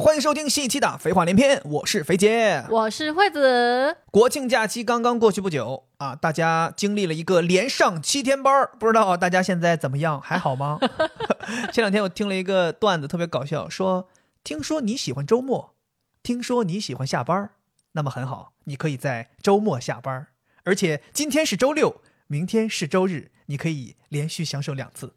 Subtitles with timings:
[0.00, 2.64] 欢迎收听新一期的《废话连篇》，我是肥姐。
[2.68, 3.96] 我是惠子。
[4.10, 10.80] 国庆假期刚刚过去不久啊，大家经历了一个连上七天班儿，不知道大家现在怎么样，还好吗？
[11.72, 14.08] 前两天我听了一个段子，特别搞笑，说
[14.42, 15.74] 听说你喜欢周末，
[16.24, 17.50] 听说你喜欢下班儿，
[17.92, 20.26] 那么很好，你可以在周末下班儿，
[20.64, 25.14] 而且今天是周六，明天是周日，你可以连续享受两次。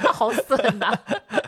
[0.12, 0.92] 好损呐！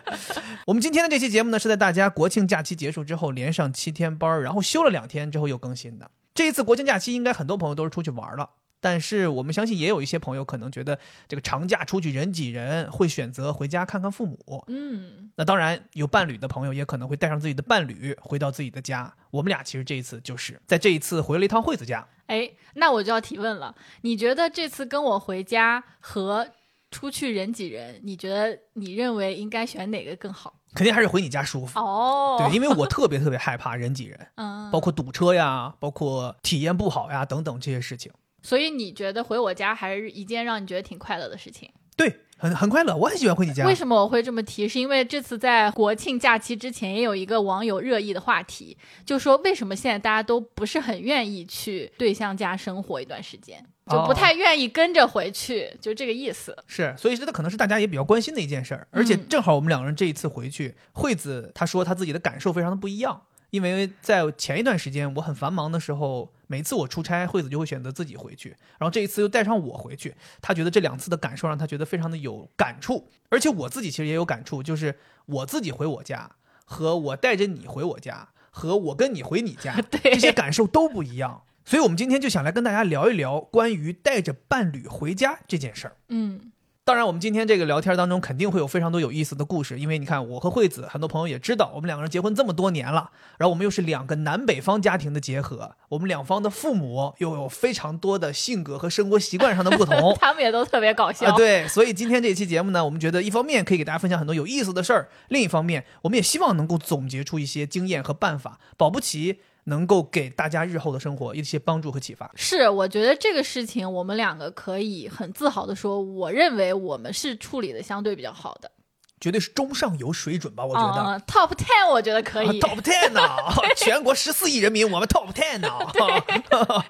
[0.66, 6.10] 我们今天的这期节目呢，是在大家国庆假期结束之后连上七天班，然后休了两天之后又更新的。
[6.34, 8.50] 这一次国庆假期，应该很多朋友都是出去玩了，
[8.80, 14.64] 但是我们相信也有一些朋友可能觉得这个长假出去人挤人，会选择回家看看父母。
[14.68, 19.12] 嗯，那当然，有伴侣的朋友也可能会带上自己的伴侣回到自己的家。
[19.30, 22.06] 我们俩其实这一次就是在这一次回了一趟惠子家。
[22.26, 26.48] 哎，那我就要提问了，你觉得这次跟我回家和
[26.96, 30.54] 出去人挤人，你觉得你认为应该选哪个更好？
[30.74, 31.78] 肯定还是回你家舒服。
[31.78, 38.10] 哦，对，因为我特别特别害怕人挤人， 嗯，包括堵车呀，包括体验不好呀等等这些事情。
[38.42, 41.70] 所以你觉得回我家还是一件让你觉得挺快乐的事情？
[41.98, 43.66] 对，很很快乐，我很喜欢回你家。
[43.66, 44.66] 为什么我会这么提？
[44.66, 56.56] 是因为这次在国庆假期之前，也有一个网友热议的话题，就说为什么现在大家都不是很愿意去对象家生活一段时间，就不太愿意跟着回去，就这个意思。
[56.66, 58.88] 是，所以这可能是大家也比较关心的一件事儿。
[58.90, 76.32] 而且正好我们两个人这一次回去，惠子她说她自己的感受非常的不一样，因为在前一段时间我很繁忙的时候，每次我出差，惠子就会选择自己回去，然后这一次又带上我回去，她觉得这两次的感受让她觉得非常的有感触，而且我自己其实也有感触，就是我自己回我家
[76.64, 81.42] 和我带着你回我家和我跟你回你家， 对这些感受都不一样。
[81.68, 85.96] 所以，我们今天就想来跟大家聊一聊关于带着伴侣回家这件事儿。
[86.10, 86.52] 嗯，
[86.84, 101.30] 当然，我们今天这个聊天当中肯定会有非常多有意思的故事，因为你看，我和惠子，很多朋友也知道，我们两个人结婚这么多年了，然后我们又是两个南北方家庭的结合， 我们两方的父母又有非常多的性格和生活习惯上的不同 他们也都特别搞笑。
[101.30, 112.30] 啊，对，所以今天这期节目呢，我们觉得一方面可以给大家分享很多有意思的事儿，另一方面，我们也希望能够总结出一些经验和办法，保不齐能够给大家日后的生活一些帮助和启发。
[112.34, 118.72] 是，我觉得这个事情我们两个可以很自豪的说，我认为我们是处理的相对比较好的。
[119.18, 121.02] 绝对是中上游水准吧，我觉得。
[121.02, 123.22] 嗯 top ten 我觉得可以，啊 Top Ten 呢、
[123.74, 125.70] 全国十四亿人民，我们 Top Ten 呢、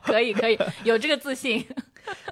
[0.03, 1.65] 可以可以，有这个自信。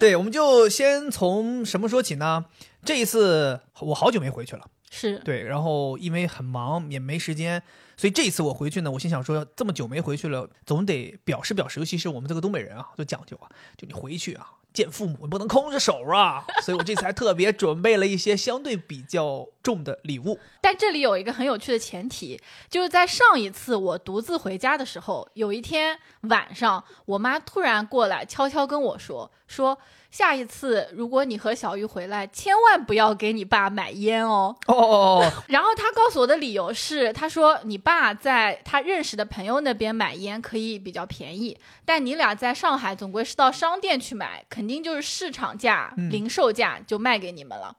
[0.01, 2.45] 对，我们就先从什么说起呢？
[2.85, 4.67] 这一次我好久没回去了，
[4.97, 7.61] 是，对，然后因为很忙也没时间，
[7.97, 14.53] 所以这一次我回去呢，我心想说，这么久没回去了，总得表示表示，尤其是我们这个东北人啊，就讲究啊，就你回去啊。
[14.73, 20.39] 见父母你不能空着手啊，所以我这次还特别准备了一些相对比较重的礼物。
[20.61, 25.99] 但这里有一个很有趣的前提，就是在上一次我独自回家的时候，有一天
[26.29, 29.77] 晚上，我妈突然过来悄悄跟我说说。
[30.15, 34.55] 下一次，如果你和小玉回来，千万不要给你爸买烟哦。
[34.69, 34.87] 哦哦
[35.19, 47.75] 哦， 然后她告诉我的理由是，她说你爸在他认识的朋友那边买烟可以比较便宜，但你俩在上海总归是到商店去买，肯定就是市场价、嗯零售价就卖给你们了。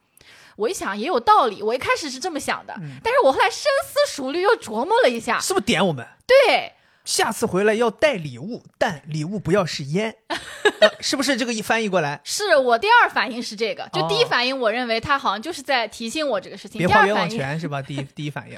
[0.55, 6.05] 我一想也有道理，我一开始是这么想的，嗯但是我后来深思熟虑又琢磨了一下，是不是点我们？
[6.25, 6.73] 对，
[7.03, 10.15] 下次回来要带礼物，但礼物不要是烟，
[10.81, 12.19] 呃是不是这个一翻译过来？
[12.23, 17.81] 是我第二反应是这个，就第一哦反应我认为他好像就是在提醒我这个事情，别花 冤枉钱是吧？
[17.81, 18.57] 第一第一反应，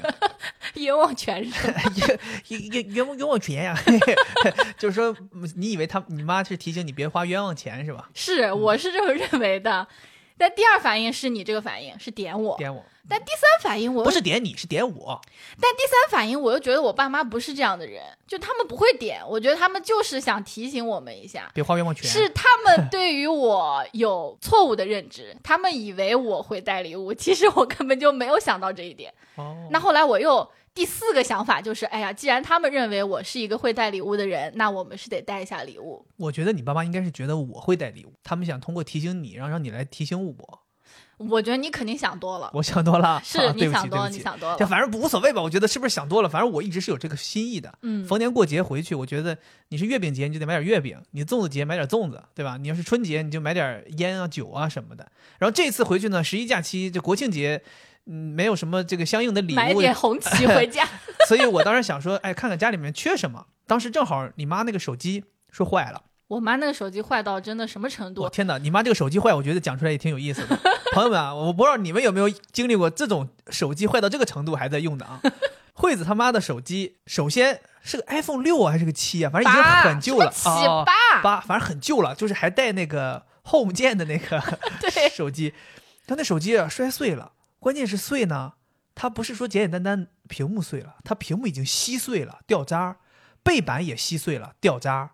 [0.82, 1.72] 冤枉钱是
[2.48, 3.76] 冤冤冤枉冤枉钱呀，
[4.78, 5.14] 就是说
[5.56, 8.08] 你以为他你妈是提醒你别花冤枉钱是吧？
[8.14, 9.86] 是，我是这么认为的。
[10.38, 15.20] 但第二反应是你这个反应是点我，点我，但第三反应我不是点你是点我，
[15.60, 22.04] 但第三反应我又觉得我爸妈不是这样的人，就他们不会点，我觉得他们就是想提醒我们一下，别花冤枉钱。
[22.04, 29.12] 是他们对于我有错误的认知，他们以为我会带礼物，其实我根本就没有想到这一点。
[29.36, 30.48] 哦，那后来我又
[30.78, 36.06] 第四个想法就是，哎呀，既然他们认为我是一个会带礼物的人，那我们是得带一下礼物。
[36.16, 40.60] 我觉得你爸妈应该是觉得我会带礼物，他们想通过提醒你，然后让你来提醒我。
[41.16, 44.56] 我觉得你肯定想多了，我想多了， 是你想多了，你想多了。
[44.56, 46.28] 这反正无所谓吧，我觉得是不是想多了？
[46.28, 47.76] 反正我一直是有这个心意的。
[47.82, 49.36] 嗯，逢年过节回去，我觉得
[49.70, 52.56] 你是月饼节，你就得买点月饼；你粽子节买点粽子，对吧？
[52.56, 55.10] 你要是春节，你就买点烟啊、酒啊什么的。
[55.40, 57.60] 然后这次回去呢，十一假期就国庆节，
[58.08, 60.86] 嗯，没有什么这个相应的礼物，买点红旗回家。
[61.28, 63.46] 所以我当时想说，哎，看看家里面缺什么。
[63.66, 68.30] 当时正好你妈那个手机说坏了，我妈那个手机坏到真的什么程度我？
[68.30, 68.56] 天哪！
[68.58, 70.58] 你妈这个手机坏，我觉得讲出来也挺有意思的。
[70.94, 75.20] 朋友们啊，我不知道你们有没有经历过这种手机坏到这个程度还在用的啊？
[75.74, 79.30] 惠子他妈的手机，首先是个 iPhone 六啊，还是个七啊？
[79.30, 80.32] 反正已经很旧了
[80.84, 84.42] 八八，反正很旧了，就是还带那个 Home 键的那个
[85.14, 85.52] 手机。
[86.06, 88.54] 他那手机啊摔碎了，关键是碎呢，
[88.94, 92.96] 它不是说简简单单屏幕碎了，它屏幕已经稀碎了，掉渣儿，
[93.42, 95.10] 背板也稀碎了，掉渣儿。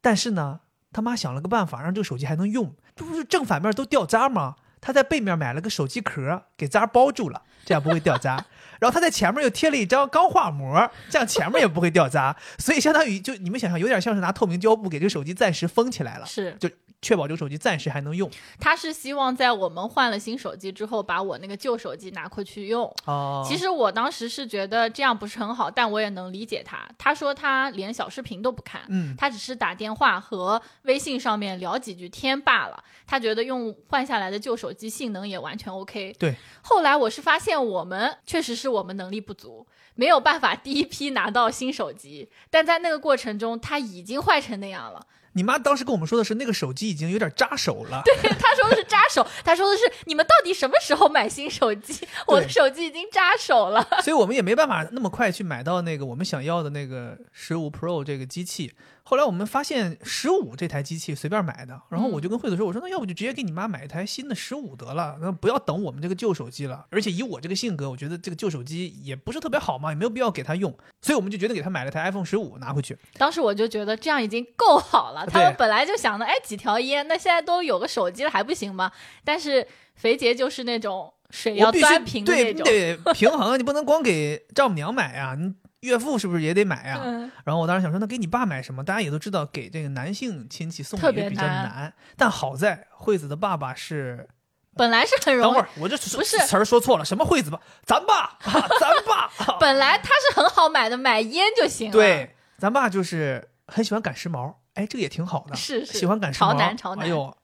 [0.00, 0.60] 但是呢，
[0.92, 4.56] 他妈想了个办法，让这个手机还能用，这不是正反面都掉渣吗？
[4.80, 8.42] 他在背面买了个手机壳，给渣包住了，这样不会掉渣。
[8.80, 12.34] 然后他在前面又贴了一张钢化膜，这样前面也不会掉渣。
[12.58, 16.70] 所以相当于就你们想象，有点像是拿透明胶布给这个手机暂时封起来了，是，就
[17.02, 18.30] 确保这个手机暂时还能用。
[18.60, 22.84] 他是希望在我们换了新手机之后，把我那个旧手机拿回去用。
[23.04, 26.88] 哦其实我当时是觉得这样不是很好，但我也能理解他。
[26.96, 32.82] 他说他连小视频都不看，嗯，他只是打电话和微信上面聊几句天罢了。
[33.06, 36.14] 他觉得用换下来的旧手机性能也完全 OK。
[36.18, 45.06] 对，后来我是发现我们确实是我们能力不足，没有办法第一批拿到新手机，但在那个过程中，它已经坏成那样了。
[45.34, 48.02] 你妈当时跟我们说的是那个手机已经有点扎手了。
[48.04, 52.04] 对他说的是扎手，他说的是你们到底什么时候买新手机？
[52.26, 53.86] 我的手机已经扎手了。
[54.02, 58.72] 所以我们也没办法那么快去买到那个我们想要的那个十五 Pro 这个机器。
[59.08, 66.84] 后来我们发现十五这台机器随便买的，然后我就跟惠子说：“我说那要不就直接给你妈买一台新的十五得了，那不要等我们这个旧手机了。
[66.90, 70.70] 而且以我这个性格，我觉得这个旧手机也不是特别好嘛，也没有必要给她用。
[71.00, 72.98] 所以我们就决定给她买了台 iPhone 十五拿回去。
[73.14, 75.24] 当时我就觉得这样已经够好了。
[75.24, 78.92] 他们本来就想着，哎，几条烟，那现在都有个手机了，还不行吗？
[79.24, 83.14] 但是肥杰就是那种水要端平的对，那种。
[83.14, 87.00] 平衡，啊你不能光给丈母娘买呀，你岳父是不是也得买呀？
[87.04, 88.82] 嗯，然后我当时想说，那给你爸买什么？
[88.82, 91.94] 大家也都知道，给这个男性亲戚送礼比较难难。
[92.16, 94.28] 但好在惠子的爸爸是，
[94.74, 97.60] 本来是很容易等会，儿我这不是词儿说错了，什么惠子吧？
[97.84, 99.30] 咱爸，啊咱爸。
[99.60, 106.58] 本来他是很好买的，买烟就行了。，对，咱爸就是很喜欢赶时髦，哎，这个也挺好的，是是喜欢赶时潮髦。
[106.58, 107.36] 男潮男哎呦，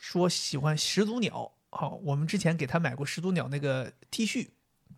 [0.00, 4.48] 说喜欢始祖鸟，好、我们之前给他买过始祖鸟那个 T 恤。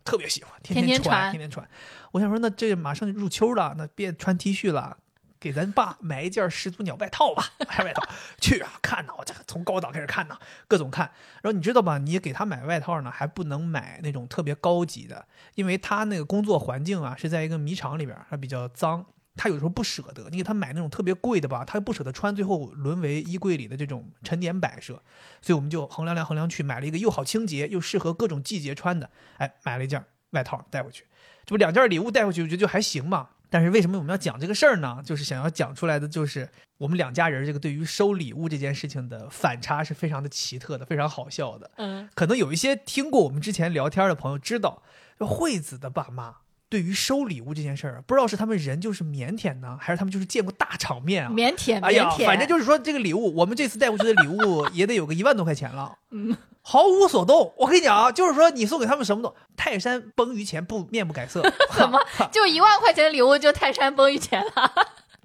[0.05, 1.67] 特别喜欢，天，天天穿天天穿。
[2.11, 4.97] 我想说，那这马上就入秋了，那别穿 T 恤了，
[5.39, 8.01] 给咱爸买一件始祖鸟外套吧， 买外套
[8.39, 8.71] 去啊！
[8.81, 10.37] 看呐，我这从高档开始看呐，
[10.67, 11.11] 各种看。
[11.41, 11.97] 然后你知道吧？
[11.97, 15.25] 你给他买外套呢，还不能买那种特别高级的，
[15.55, 19.05] 因为他那个工作环境啊是在一个迷厂里边，还比较脏。
[19.35, 25.01] 他有时候不舍得，你给他买那种特别贵的吧，他又不舍得穿，最后沦为衣柜里的这种陈年摆设。
[25.41, 31.05] 所以我们就衡量量衡量去，买了一个又好清洁又适合各种季节穿的，哎，买了一件外套带回去。
[31.45, 33.29] 这不两件礼物带回去，我觉得就还行嘛。
[33.49, 35.01] 但是为什么我们要讲这个事儿呢？
[35.05, 41.69] 就是想要讲出来的，就是我们两家人这个对于收礼物这件事情的反差是非常的奇特的，非常好笑的。
[41.77, 44.81] 嗯，可能有一些听过我们之前聊天的朋友知道，
[45.19, 46.37] 就惠子的爸妈
[46.75, 51.31] 对于收礼物这件事儿，不知道是他们人就是腼腆呢，还是他们就是见过大场面啊？
[51.31, 57.53] 腼腆，哎呀腼，腆，反正就是说这个礼物，我们这次带过去的礼物 也得有个一万多块钱了， 嗯，毫无所动。
[57.55, 61.41] 我跟你讲啊，就是说你送给他们什么都，泰山崩于前不面不改色，
[61.71, 61.97] 怎么
[62.29, 64.69] 就一万块钱的礼物就泰山崩于前了？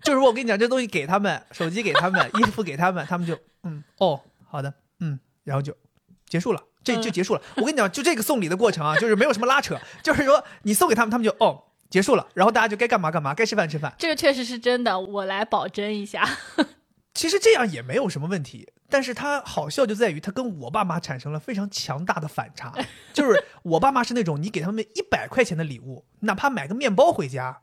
[0.05, 5.77] 就是我跟你讲，这东西给他们，手机给他们，衣服给他们，他们就嗯哦好的嗯，然后就
[6.29, 7.43] 结束了，这就结束了。
[7.57, 13.93] 我跟你讲，就这个送礼的过程啊，就是没有什么拉扯， 就是说你送给他们，他们就哦结束了，然后大家就该干嘛干嘛，该吃饭吃饭。
[13.99, 16.27] 这个确实是真的，我来保真一下。
[17.13, 22.73] 其实这样也没有什么问题，但是他好笑就在于他跟我爸妈产生了非常强大的反差，
[23.13, 27.63] 就是我爸妈是那种你给他们一百块钱的礼物，哪怕买个面包回家，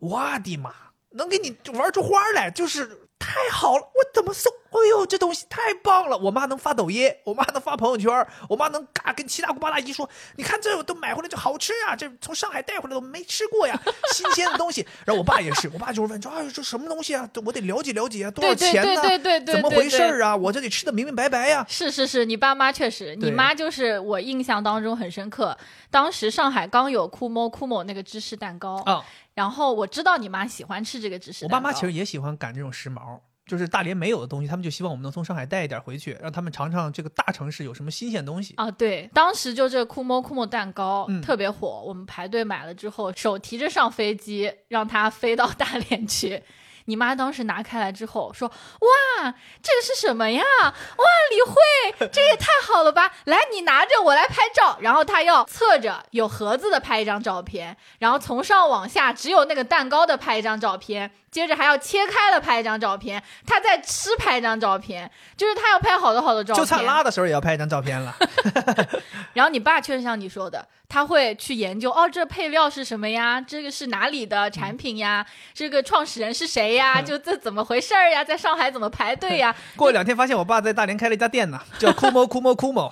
[0.00, 0.74] 我的妈，
[1.12, 4.52] 能给你玩出花来，就是太好了，我怎么送？
[4.70, 6.16] 哎呦，这东西太棒了！
[6.18, 13.80] 我妈能发抖音，我妈能发朋友圈，我妈能嘎跟七大姑八大姨说，你看这都买回来就好吃啊，这从上海带回来的我没吃过呀，
[14.14, 14.86] 新鲜的东西。
[15.06, 17.28] 然后我爸也是，我爸就是问说，哎，这什么东西啊？
[17.46, 19.00] 我得了解了解啊，多少钱呢？
[19.00, 20.36] 对对对对怎么回事儿啊？
[20.36, 21.64] 我这得吃的明明白白呀。
[21.66, 25.56] 是是是，你爸妈确实，你妈就是我印象当中很深刻。
[25.90, 29.02] 当时上海刚有酷某酷某那个芝士蛋糕，啊，
[29.38, 31.48] 然后我知道你妈喜欢吃这个芝士我。
[31.48, 33.20] 爸妈其实也喜欢赶这种时髦。
[33.46, 38.52] 就是大连没有的东西，他们就希望我们能从上海带一点回去，让他们尝尝这个大城市有什么新鲜东西。
[38.58, 46.42] 啊，对，当时就这个酷某酷某蛋糕、嗯特别火，我们排队买了之后，手提着上飞机，让它飞到大连去。
[46.88, 48.48] 你妈当时拿开来之后说
[48.80, 50.42] ：“哇，这个是什么呀？
[50.62, 53.12] 哇，李慧，这也太好了吧！
[53.24, 66.64] 来，你拿着，我来拍照。”然后她要侧着有盒子的拍一张照片，然后从上往下只有那个蛋糕的拍一张照片，接着还要切开了拍一张照片，她在吃拍一张照片，就是她要拍好多好多照片。
[66.64, 68.16] 就差拉的时候也要拍一张照片了。
[69.34, 73.38] 然后你爸确实像你说的，他会去研究哦，这配料是什么呀？
[73.40, 75.26] 这个是哪里的产品呀？
[75.52, 77.00] 这个创始人是谁呀？
[77.02, 78.24] 就这怎么回事儿呀？
[78.24, 79.54] 在上海怎么排队呀？
[79.76, 82.90] 过两天发现我爸在大连开了一家店呢，叫 Kumo Kumo Kumo，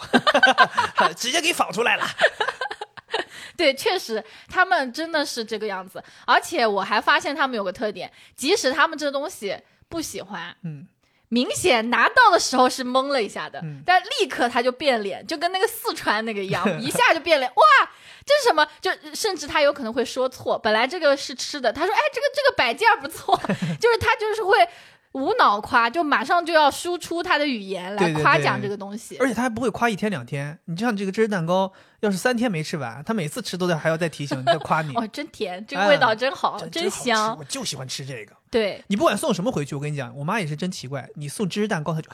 [1.15, 2.05] 直接给仿出来了。
[3.57, 6.03] 对，确实他们真的是这个样子。
[6.27, 9.57] 而且我还发现他们有个特点，即使他们这东西
[9.89, 10.87] 不喜欢，嗯，
[11.29, 17.51] 明显拿到的时候是懵了一下的，嗯但立刻他就变脸，就跟那个四川那个一样， 一下就变脸。
[17.51, 17.65] 哇，
[18.25, 18.67] 这是什么？
[18.81, 23.37] 就甚至他有可能会说错，本来这个是吃的，他说哎，这个这个摆件不错，
[23.81, 24.55] 就是他就是会
[25.13, 29.17] 无脑夸，就马上就要输出他的语言来夸奖这个东西。
[29.19, 30.57] 而且他还不会夸一天两天。
[30.67, 34.95] 你就像这个芝士蛋糕，要是三天没吃完，他每次吃都得还要再提醒、再夸你。
[34.99, 37.37] 哦，真甜，这个味道真好，真香。
[37.39, 38.37] 我就喜欢吃这个。
[38.57, 41.07] 对你不管送什么回去，我跟你讲，我妈也是真奇怪。
[41.17, 42.09] 你送芝士蛋糕，她就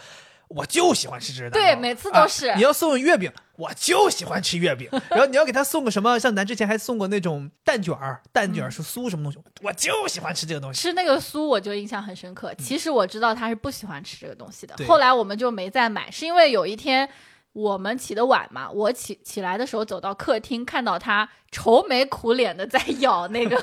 [0.48, 1.58] 我就喜欢吃芝士蛋糕。
[1.60, 4.88] 对每次都是啊你要送月饼，我就喜欢吃月饼。
[5.08, 10.82] 然后你要给她送个什么，像咱之前还送过那种蛋卷儿，蛋卷儿是酥什么东西，我就喜欢吃这个东西。
[10.82, 12.52] 吃那个酥，我就印象很深刻。
[12.56, 17.08] 其实我知道他是不喜欢吃这个东西的对，后来我们就没再买，是因为有一天
[17.52, 23.56] 我们起得晚嘛，我起起来的时候走到客厅，看到他愁眉苦脸的在咬那个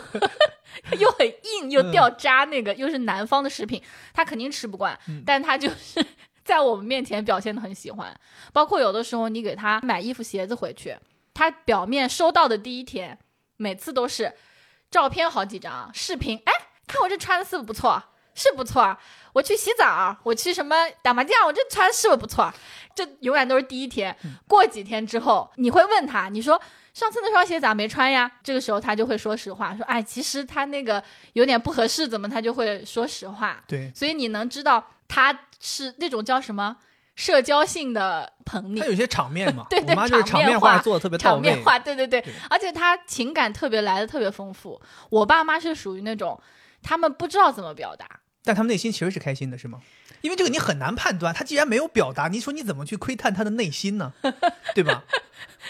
[1.00, 3.81] 又很硬又掉渣那个，又是南方的食品，
[4.13, 6.05] 他肯定吃不惯，嗯但他就是。
[6.41, 8.12] 在我们面前表现的很喜欢，
[8.51, 10.98] 包括有的时候你给他买衣服鞋子回去，
[11.31, 13.19] 他表面收到的第一天，
[13.58, 14.34] 每次都是
[14.89, 16.53] 照片好几张，视频，哎，
[16.88, 18.01] 看我这穿的是不是不错，
[18.34, 18.98] 是不错。
[19.33, 22.51] 我去洗澡，我去什么打麻将，我这穿是不是不错？
[22.95, 24.15] 这永远都是第一天。
[24.48, 26.59] 过几天之后，你会问他，你说
[26.93, 28.29] 上次那双鞋咋没穿呀？
[28.43, 31.01] 这个时候他就会说实话，说哎，其实他那个
[31.33, 33.63] 有点不合适，怎么他就会说实话。
[33.67, 36.75] 对，所以你能知道他是那种叫什么
[37.15, 38.88] 社交性的捧你他。
[38.88, 41.36] 有些场面嘛， 对对我妈就是场面话做的特别到位。
[41.36, 44.81] 场面话，对对对，对而且他情感特别来的特别丰富。
[45.09, 46.41] 我爸妈是属于那种
[46.81, 48.05] 他们不知道怎么表达，
[48.43, 49.79] 但他们内心其实是开心的，是吗？
[50.22, 54.13] 因为这个你很难判断，他既然没有表达，你说你怎么去窥探他的内心呢？
[54.75, 55.03] 对吧？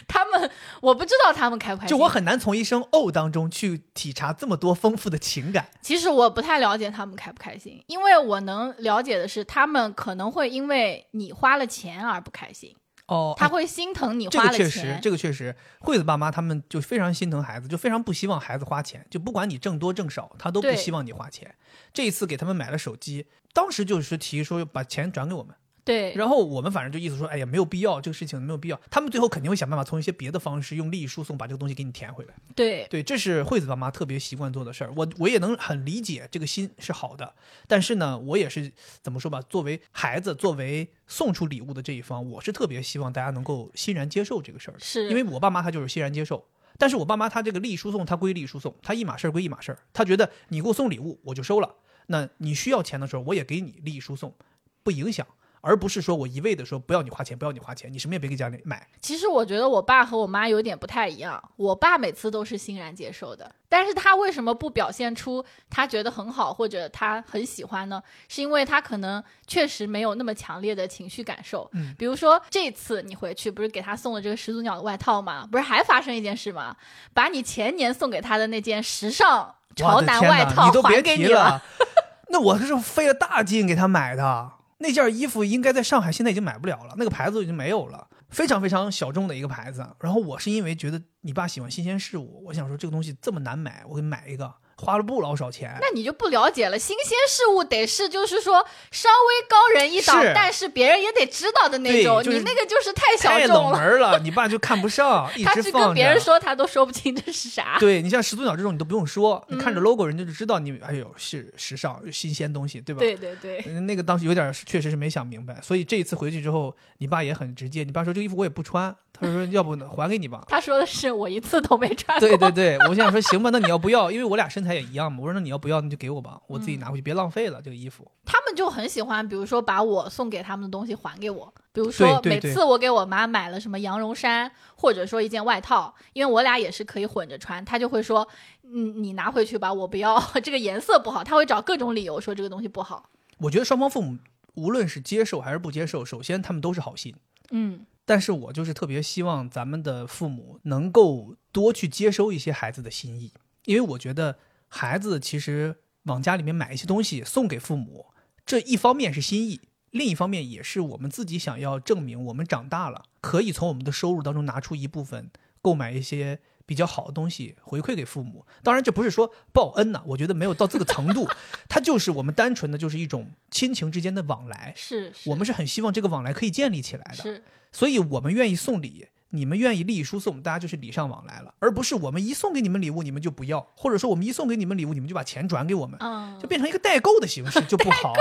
[0.08, 0.50] 他们
[0.82, 1.96] 我不知道他们开不开心。
[1.96, 5.68] 就我很难从一声“哦”当中去体察这么多丰富的情感。
[5.82, 12.76] 其实我不太了解他们开不开心，因为我能了解的是，他们可能会因为你花了钱而不开心，
[13.10, 21.56] 哦，他会心疼你这花了个确实，这个确实，惠子爸妈他们就非常心疼孩子，就非常不希望孩子花钱，就不管你挣多挣少，他都不希望你花钱。
[21.92, 25.56] 这一次给他们买了手机，当时就是提议说把钱转给我们，
[25.90, 28.80] 对，然后我们反正就意思说，哎呀，没有必要，这个事情没有必要。
[28.92, 32.36] 他们最后肯定会想办法从一些别的方式，用利益输送把这个东西给你填回来。
[32.56, 37.34] 对，对，这是惠子爸妈特别习惯做的事儿，我我也能很理解这个心是好的，
[37.68, 46.46] 但是呢，我也是怎么说吧，作为孩子，作为送出礼物的这一方，我是特别希望大家能够欣然接受这个事儿的，是因为我爸妈他就是欣然接受。
[46.78, 49.80] 但是我爸妈他这个利益输送，他归利益输送，他一码事儿归一码事儿。
[49.92, 51.76] 他觉得你给我送礼物，我就收了。
[52.08, 54.34] 那你需要钱的时候，我也给你利益输送，
[54.82, 55.28] 不影响，
[55.62, 58.88] 而不是说我一味的说不要你花钱，不要你花钱，你什么也别给家里买。
[59.02, 68.02] 其实我觉得我爸和我妈有点不太一样，我爸每次都是欣然接受的，但是他为什么不表现出他觉得很好或者他很喜欢呢？
[68.28, 71.70] 是因为他可能确实没有那么强烈的情绪感受。
[71.74, 75.48] 嗯比如说这次你回去不是给他送了这个始祖鸟的外套吗？
[75.52, 76.76] 不是还发生一件事吗？
[77.14, 81.62] 把你前年送给他的那件时尚潮男外套你都别还给你提了。
[82.32, 89.86] 那我是费了大劲给他买的，那件衣服应该在上海现在已经买不了了，那个牌子已经没有了，非常非常小众的一个牌子。
[90.00, 95.78] 然后我是因为觉得你爸喜欢新鲜事物，我想说这个东西这么难买，我给你买一个，花了不老少钱。
[95.80, 102.24] 那你就不了解了，新鲜事物得是就是说稍微高人一档是，但是别人也得知道的那种。
[102.24, 103.78] 就是你那个就是太小太冷众了。
[103.78, 105.60] 门了，你爸就看不上， 一他。
[105.60, 107.76] 去跟别人说，他都说不清这是啥。
[107.80, 113.00] 对你像始祖鸟这种，你都不用说，你 看着嗯 logo 人家就知道你，哎呦是时尚新鲜东西，对吧？
[113.00, 117.84] 对对对，嗯那个当时有点确实是没想明白，所以这一次回去之后，你爸也很直接。
[117.84, 120.44] 你爸说这个衣服我也不穿，他说要不还给你吧。
[120.48, 122.28] 他说的是我一次都没穿过。
[122.28, 124.10] 对对对，我想说行吧，那你要不要？
[124.10, 125.20] 因为我俩身材也一样嘛。
[125.22, 128.10] 我说那你要不要，那就给我吧，我自己拿回去，别浪费了这个衣服。
[128.26, 138.28] 他们就很喜欢，比如说把我送给他们的东西还给我，比如说每次我给我妈买了什么羊绒衫，或者说一件外套，因为我俩也是可以混着穿，他就会说，
[138.64, 143.10] 嗯，你拿回去吧，我不要， 这个颜色不好，他会找各种理由说这个东西不好。
[143.40, 144.18] 我觉得双方父母
[144.56, 147.16] 无论是接受还是不接受，首先他们都是好心。
[147.52, 153.32] 嗯，但是我就是特别希望咱们的父母能够多去接收一些孩子的心意，
[153.66, 154.38] 因为我觉得
[154.70, 158.08] 孩子其实往家里面买一些东西送给父母，
[158.46, 159.60] 这一方面是心意，
[159.92, 165.30] 另一方面也是我们自己想要证明我们长大了，可以从我们的收入当中拿出一部分
[165.62, 168.46] 购买一些比较好的东西回馈给父母。
[168.64, 171.28] 当然，这不是说报恩呐、我觉得没有到这个程度，
[171.68, 174.74] 它就是我们单纯的就是一种亲情之间的往来。
[174.76, 177.24] 是，是我们是很希望这个往来可以建立起来的。
[177.24, 188.14] 是所以我们愿意送礼，你们愿意礼输送，大家就是礼尚往来了，而不是我们一送给你们礼物你们就不要，或者说我们一送给你们礼物你们就把钱转给我们，嗯就，变成一个代购的形式就不好，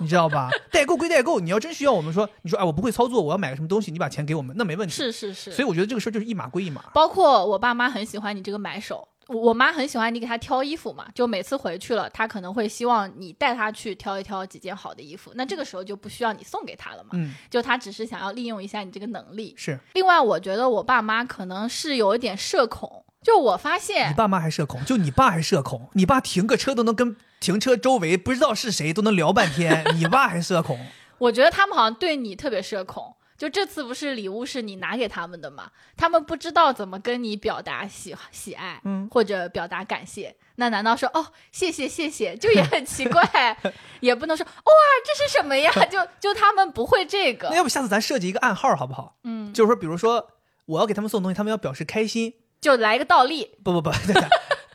[0.00, 0.48] 你知道吧？
[0.70, 4.94] 代购归代购，你要真需要我们说，你说哎我不会操作，我要买个什么东西，你把钱给我们，那没问题。
[4.94, 6.82] 是是是，所以我觉得这个事儿就是一码归一码。
[6.94, 19.54] 包括我爸妈很喜欢你这个买手，我我妈很喜欢你给她挑衣服嘛，就每次回去了，她可能会希望你带她去挑一挑几件好的衣服，那这个时候就不需要你送给她了嘛，嗯，就她只是想要利用一下你这个能力。
[19.56, 30.78] 是另外，我觉得我爸妈可能是有一点社恐，就我发现你，爸妈还社恐，就你爸还社恐，你爸停个车都能跟停车周围不知道是谁都能聊半天，你 爸还社恐。
[31.18, 33.14] 我觉得他们好像对你特别社恐。
[33.36, 35.70] 就这次不是礼物是你拿给他们的嘛？
[35.96, 40.36] 他们不知道怎么跟你表达喜喜爱，嗯或者表达感谢。
[40.56, 43.22] 那难道说哦谢谢谢谢，就也很奇怪，
[44.00, 44.72] 也不能说哇
[45.04, 45.70] 这是什么呀？
[45.90, 49.16] 就就他们不会这个那，要不下次咱设计一个暗号好不好？
[49.24, 50.28] 嗯，就是说，比如说
[50.66, 53.90] 我要给他们送东西，他们要表示开心，就来一个倒立，不不不，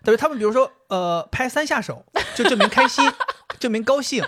[0.04, 3.10] 对 是他们比如说呃拍三下手，就证明开心，
[3.60, 4.24] 证明高兴。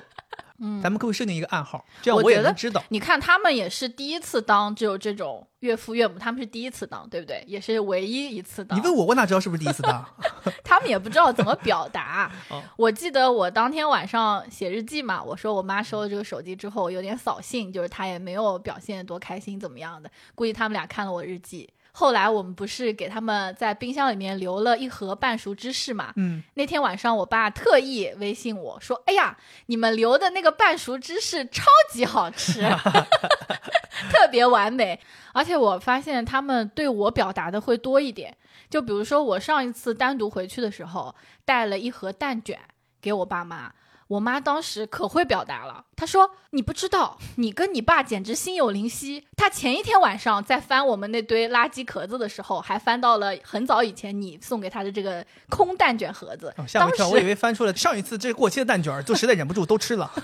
[0.61, 1.83] 嗯咱们可以设定一个暗号？
[2.01, 2.83] 这样我也能知道。
[2.89, 7.43] 你看他们也是第一次当，只有这种岳父岳母，他们是第一次当，对不对？
[7.47, 8.77] 也是唯一一次当。
[8.77, 10.05] 你问我，我哪知道是不是第一次当？
[10.63, 12.61] 他们也不知道怎么表达 哦。
[12.77, 21.67] 我记得我当天晚上写日记嘛，我说我妈收了这个手机之后有点扫兴，就是她也没有表现多开心怎么样的，估计他们俩看了我日记。
[21.93, 26.13] 后来我们不是给他们在冰箱里面留了一盒半熟芝士嘛？
[26.15, 32.61] 嗯，那天晚上我爸特意微信我说：“哎呀，你们留的那个半熟芝士超级好吃，
[34.09, 34.99] 特别完美。”
[35.33, 38.35] 而且我发现他们对我表达的会多一点。
[38.69, 41.13] 就比如说我上一次单独回去的时候，
[41.43, 42.57] 带了一盒蛋卷
[43.01, 43.71] 给我爸妈。
[44.11, 49.25] 我妈当时可会表达了，她说：“你不知道，你跟你爸简直心有灵犀。
[49.37, 56.53] 他前一天晚上在翻我们那堆垃圾壳子的时候，还翻到了很早以前你送给他的这个空蛋卷盒子。
[56.57, 60.11] 哦吓我一跳，我以为翻出了上一次这过期的蛋卷儿，就实在忍不住都吃了。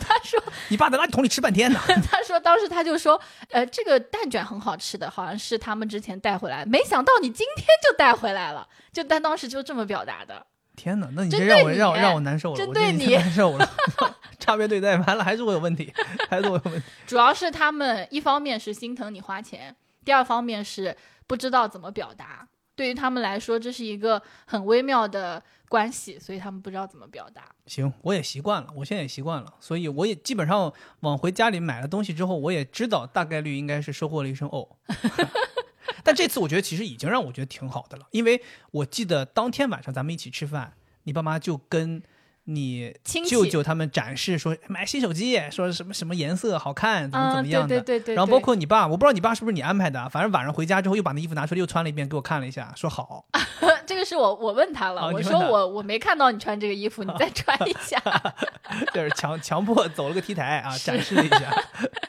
[0.00, 1.78] 他说， 你爸在垃圾桶里吃半天呢。
[2.10, 3.20] 他说当时他就说，
[3.50, 10.46] 呃，这个蛋卷很好吃的，好像是他们之前带回来，没想到你今天就带回来了，就但当时就这么表达的。
[10.76, 13.68] 天哪，那你针这让我让我让我难受了，针我对你难受了
[14.38, 15.92] 差别对待，完了还是我有问题，
[16.28, 16.86] 还是我有问题。
[17.06, 22.46] 主要是他们一方面是心疼你花钱，第二方面是不知道怎么表达。
[22.76, 27.44] 对于他们来说，这是一个很微妙的关系，所以他们不知道怎么表达。
[27.64, 34.68] 行，我也习惯了，我现在也习惯了，所以我也基本上往回家里买了东西之后，我也知道大概率应该是收获了一声哦。
[36.06, 38.40] 但这次我觉得其实已经让我觉得挺好的了，因为
[38.70, 42.00] 我记得当天晚上咱们一起吃饭，你爸妈就跟
[42.44, 42.94] 你
[43.28, 47.68] 舅舅他们展示说买新手机，说什么什么颜色好看，怎么怎嗯，么样的。
[47.68, 48.14] 对对对对。
[48.14, 53.26] 然后包括你爸，我不知道你爸是不是你安排的，反正晚上回家之后又把那衣服拿出来又穿了一遍，给我看了一下，说好。
[53.84, 58.00] 这个是我我问他了，我说我我没看到你穿这个衣服，你再穿一下。
[58.94, 61.64] 就是强强迫走了个 T 台啊，展示了一下。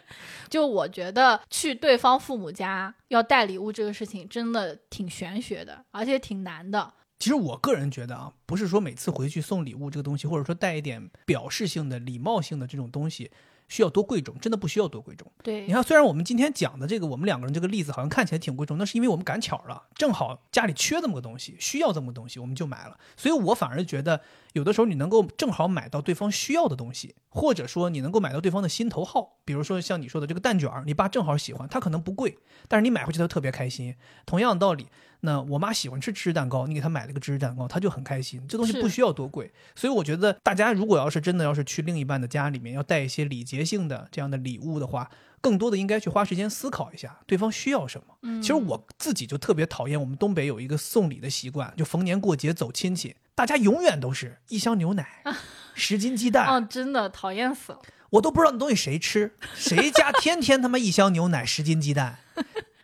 [0.50, 6.94] 就我觉得去对方父母家要带礼物这个事情真的挺玄学的，而且挺难的。
[7.20, 13.32] 其实我个人觉得啊，不是说每次回去送礼物这个东西，或者说带一点表示性的、礼貌性的这种东西，
[13.68, 15.32] 需要多贵重，真的不需要多贵重。
[15.42, 22.96] 对你，看，虽然我们今天讲的这个，我们两个人这个例子好像看起来挺贵重，那是因为我们赶巧了，正好家里缺这么个东西，需要这么个东西，我们就买了。
[23.16, 24.22] 所以我反而觉得，
[24.58, 33.96] 有的时候你能够正好买到对方需要的东西，或者说你能够买到对方的心头好，比如说像你说的这个蛋卷儿，你爸正好喜欢，他可能不贵，但是你买回去他特别开心。
[34.26, 34.88] 同样的道理，
[35.20, 38.44] 那我妈喜欢吃芝士蛋糕，你给她买了个芝士蛋糕，她就很开心。
[38.48, 45.10] 这东西不需要多贵，所以我觉得大家如果要是真的要是去另一半的家里面要带一些礼节性的这样的礼物的话，
[45.42, 48.18] 更多的应该去花时间思考一下对方需要什么。
[48.24, 55.24] 嗯其实我自己就特别讨厌我们东北有一个送礼的习惯，就逢年过节走亲戚，大家永远都是一箱牛奶、
[55.74, 56.48] 十斤鸡蛋。
[56.48, 57.80] 哦，真的讨厌死了。
[58.12, 62.20] 我都不知道那东西谁吃，谁家天天他妈一箱牛奶十斤鸡蛋，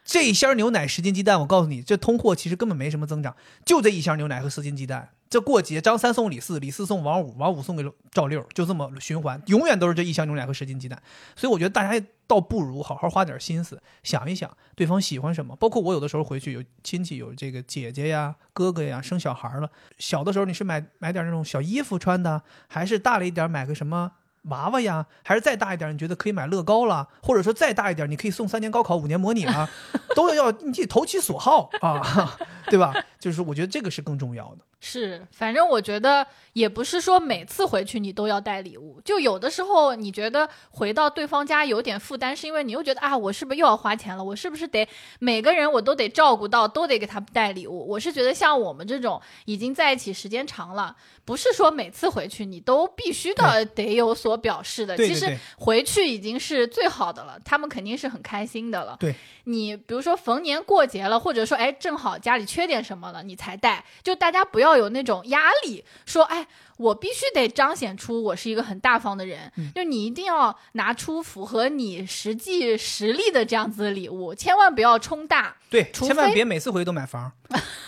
[0.04, 3.36] 这一箱牛奶十斤鸡蛋，我告诉你，这通货其实根本没什么增长，
[3.66, 5.10] 就这一箱牛奶和十斤鸡蛋。
[5.34, 11.02] 这过节张三送李四，李四送王五，王五送给赵六，就这么循环，永远都是这一箱牛奶和十斤鸡蛋。
[11.36, 15.56] 所以我觉得大家倒不如好好花点心思想一想对方喜欢什么。
[15.56, 19.68] 包括我有的时候回去有亲戚有这个姐姐呀、哥哥呀生小孩了，
[19.98, 24.12] 小的时候你是买买点那种小衣服穿的，还是大了一点买个什么？
[24.44, 29.68] 娃娃呀，还是再大一点，你觉得可以买乐高了，或者说再大一点，你可以送三年高考、五年模拟了，
[30.16, 32.38] 都要要你投其所好啊，
[32.70, 32.94] 对吧？
[33.18, 34.66] 就是我觉得这个是更重要的。
[34.86, 44.22] 是，反正我觉得也不是说每次回去你都要带礼物，就有的时候你觉得回到对方家有点负担，是因为你又觉得啊，我是不是又要花钱了？
[44.22, 44.86] 我是不是得
[45.20, 47.88] 每个人我都得照顾到，都得给他带礼物？
[47.88, 50.94] 我是觉得像我们这种已经在一起时间长了，
[51.24, 54.98] 不是说每次回去你都必须的得有所表示的。
[54.98, 58.98] 其实回去已经是最好的了，他们肯定是很开心的了。
[59.00, 59.16] 对
[59.46, 75.56] 你比如说逢年过节了，或者说哎正好家里缺点什么了，你才带，就大家不要有那种压力，说哎我必须得彰显出我是一个很大方的人，嗯就你一定要拿出符合你实际实力的这样子的礼物，千万不要冲大。
[75.70, 77.32] 对，除千万别每次回去都买房，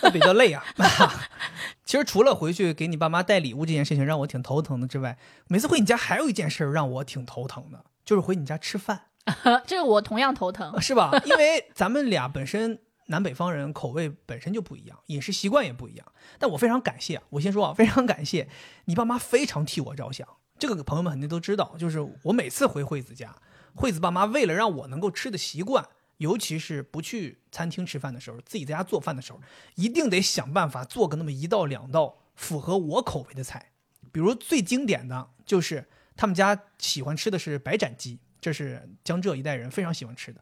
[0.01, 0.63] 那比较累啊。
[1.83, 5.17] 其实除了回去给你爸妈带礼物这件事情让我挺头疼的之外，
[5.47, 9.01] 每次回你家还有一件事让我挺头疼的，就是回你家吃饭。
[9.65, 10.79] 这个我同样头疼。
[10.79, 11.11] 是吧？
[11.25, 16.11] 因为咱们俩本身南北方人口味本身就不一样，饮食习惯也不一样。
[16.39, 18.47] 但我非常感谢，我先说啊， 非常感谢
[18.85, 20.27] 你爸妈非常替我着想。
[20.57, 23.35] 这个朋友们肯定都知道，就是我每次回惠子家，
[23.75, 25.85] 惠子爸妈为了让我能够吃的习惯，
[26.17, 29.41] 尤其是不去餐厅吃饭的时候，自己在家做饭的时候，
[29.75, 33.71] 一定得想办法做个那么一道两道符合我口味的菜。
[34.11, 40.41] 比如最经典的就是他们家喜欢吃的是白斩鸡，这是江浙一带人非常喜欢吃的。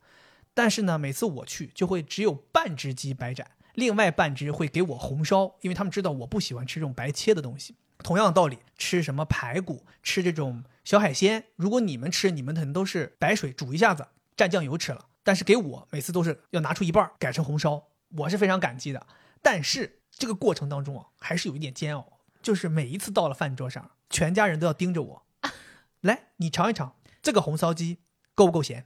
[0.53, 7.75] 但是呢，每次我去就会只有半只鸡白斩，另外半只会给我红烧，因为他们知道我不喜欢吃这种白切的东西。
[7.99, 15.05] 同样的道理，吃什么排骨，吃这种小海鲜，如果你们吃，你们可能都是白水煮一下子，蘸酱油吃了。
[15.23, 17.87] 但是给我每次都是要拿出一半改成红烧，
[18.17, 19.07] 我是非常感激的。
[19.41, 25.23] 但是这个过程当中啊，还是有一点煎熬，就是每一次到了饭桌上，全家人都要盯着我，
[26.01, 27.99] 来，你尝一尝这个红烧鸡
[28.35, 28.85] 够不够咸？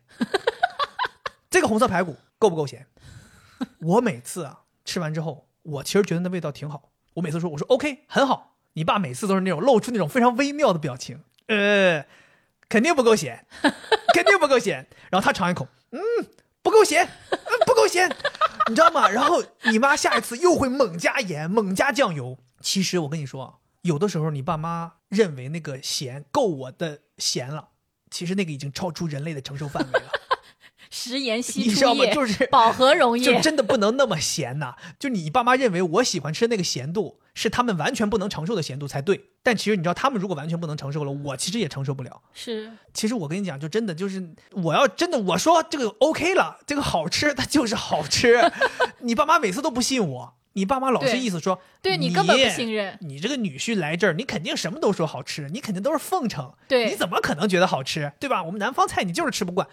[1.50, 2.88] 这个红色排骨够不够咸？
[3.80, 6.92] 我每次啊吃完之后，我其实觉得那味道挺好。
[7.16, 12.06] 我每次说我说 OK 很好，你爸每次都是那种露出那种非常微妙的表情，呃，
[12.70, 13.46] 肯定不够咸，
[14.14, 14.88] 肯定不够咸。
[15.10, 16.00] 然后他尝一口，嗯，
[16.62, 17.10] 不够咸，
[17.66, 18.08] 不够咸，
[18.68, 19.10] 你知道吗？
[19.10, 22.38] 然后你妈下一次又会猛加盐，猛加酱油。
[22.62, 27.70] 其实我跟你说，有的时候你爸妈认为那个咸够我的咸了，
[28.12, 30.12] 其实那个已经超出人类的承受范围了。
[30.90, 32.04] 食盐稀你知道吗？
[32.04, 33.42] 疏液，就是饱和溶液就。
[33.42, 42.22] 真的不能那么咸呐、就你爸妈认为我喜欢吃那个咸度是他们完全不能承受的咸度才对，但其实你知道，他们如果完全不能承受了，我其实也承受不了。
[42.34, 48.40] 是其实我跟你讲，就真的就是我要真的我说这个 OK 了，这个好吃，它就是好吃。
[49.02, 52.98] 你爸妈每次都不信我，你爸妈老是意思说，你对你根本不信任。
[53.02, 58.44] 你这个女婿来这儿，你肯定什么都说好吃，你肯定都是奉承，对你怎么可能觉得好吃，对吧？
[58.44, 59.68] 我们南方菜你就是吃不惯。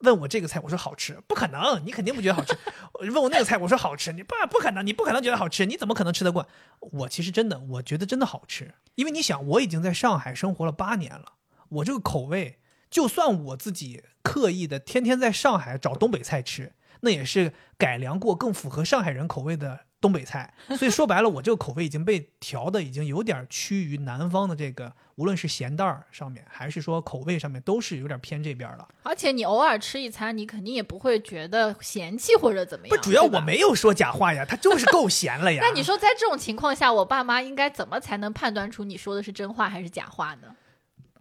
[0.00, 2.56] 问我这个菜，我说好吃，不可能，你肯定不觉得好吃。
[3.10, 6.46] 问我那个菜，我说好吃，你不不可能，你不可能觉得好吃，你怎么可能吃得惯？
[6.78, 11.32] 我其实真的，我觉得真的好吃，因为你想，我已经在上海生活了八年了，
[11.68, 20.54] 我这个口味，就算我自己刻意的天天在上海找东北菜吃，那也是改良过更符合上海人口味的东北菜。
[20.76, 28.86] 所以说白了，我这个口味已经被调的已经有点趋于南方的这个，无论是咸淡儿上面，还是说口味上面，都是有点偏这边了。
[29.02, 32.96] 而且你偶尔吃一餐，你肯定也不会觉得嫌弃或者怎么样。
[32.96, 33.38] 不，主要我。
[33.48, 35.60] 没有说假话呀，它就是够咸了呀。
[35.64, 40.54] 那你说在这种情况下，我爸妈应该怎么才能判断出你说的是真话还是假话呢？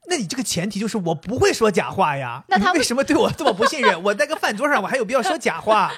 [0.06, 2.44] 那你这个前提就是我不会说假话呀。
[2.48, 4.02] 那他为什么对我这么不信任？
[4.04, 5.92] 我在个饭桌上，我还有必要说假话？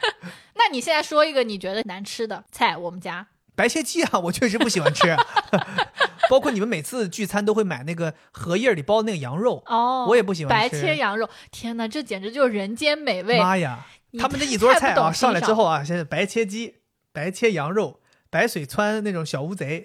[0.54, 5.16] 那你现在说一个你觉得难吃的菜，我们家白切鸡啊，我确实不喜欢吃。
[6.30, 11.28] 包括你们每次聚餐都会买那个荷叶里包的那个羊肉，哦，我也不喜欢白切羊肉。
[11.50, 13.38] 天哪，这简直就是人间美味！
[13.38, 13.86] 妈呀！
[14.18, 16.76] 他们这一桌菜啊，上来之后啊，先是白切鸡、
[17.12, 18.00] 白切羊肉、
[18.32, 19.84] 白水川那种小乌贼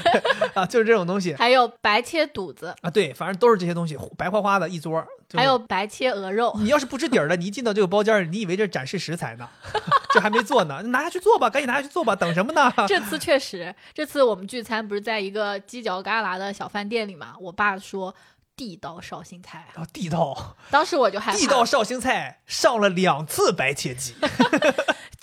[0.52, 2.90] 啊，就是这种东西还有白切肚子，啊。
[2.90, 5.02] 对，反正都是这些东西，白花花的一桌。
[5.26, 6.54] 就是还有白切鹅肉。
[6.60, 9.48] 你要是不知底儿的，你一进到这个包间儿，你以为这展示食材呢，
[10.12, 12.70] 这还没做呢，拿下去做吧，赶紧拿下去做吧，等什么呢？
[12.86, 17.32] 这次确实，这次我们聚餐不是在一个犄角旮旯的小饭店里嘛？
[17.40, 18.14] 我爸说
[18.54, 19.86] 地道绍兴菜啊。
[19.90, 24.14] 地道当时我就害怕，地道绍兴菜上了两次白切鸡，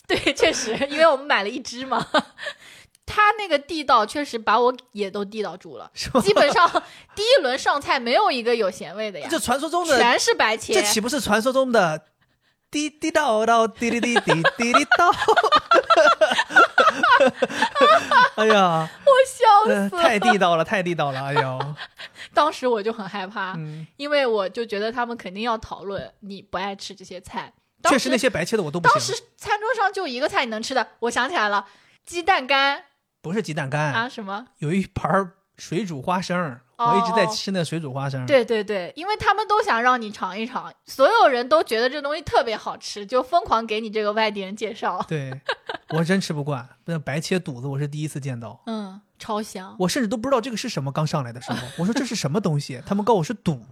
[0.08, 2.06] 对，确实，因为我们买了一只嘛。
[3.06, 6.10] 他那个地道确实把我也都地道住了，是？
[6.22, 6.68] 基本上
[7.14, 10.82] 第一轮上菜没有一个有咸味的呀，这传说中的全是白切这。
[10.84, 12.06] 岂不是传说中的
[12.72, 15.12] 滴滴道道滴滴滴滴滴滴道？
[18.36, 20.02] 哎呀， 我笑呃死了。
[20.02, 21.26] 太地道了，太地道了！
[21.26, 21.76] 哎呦，
[22.34, 27.54] 当时我就很害怕，嗯，因为我就觉得他们肯定要讨论你不爱吃这些菜。
[27.90, 31.66] 确实那些白切的我都不当时，餐桌上就一个菜你能吃的，我想起来了，
[32.06, 32.84] 鸡蛋干
[33.22, 34.48] 不是鸡蛋干，啊什么？
[34.60, 38.26] 有一盘水煮花生，哦我一直在吃那个水煮花生。
[38.26, 45.04] 对对对，因为他们都想让你尝一尝，所有人都觉得这东西特别好吃，就疯狂给你这个外地人介绍。
[45.08, 45.32] 对，
[45.90, 48.62] 我真吃不惯那白切肚子，我是第一次见到。
[48.66, 49.76] 嗯，超香。
[49.80, 50.92] 我甚至都不知道这个是什么。
[50.92, 52.82] 刚上来的时候，我说这是什么东西？
[52.86, 53.64] 他们告诉我是肚。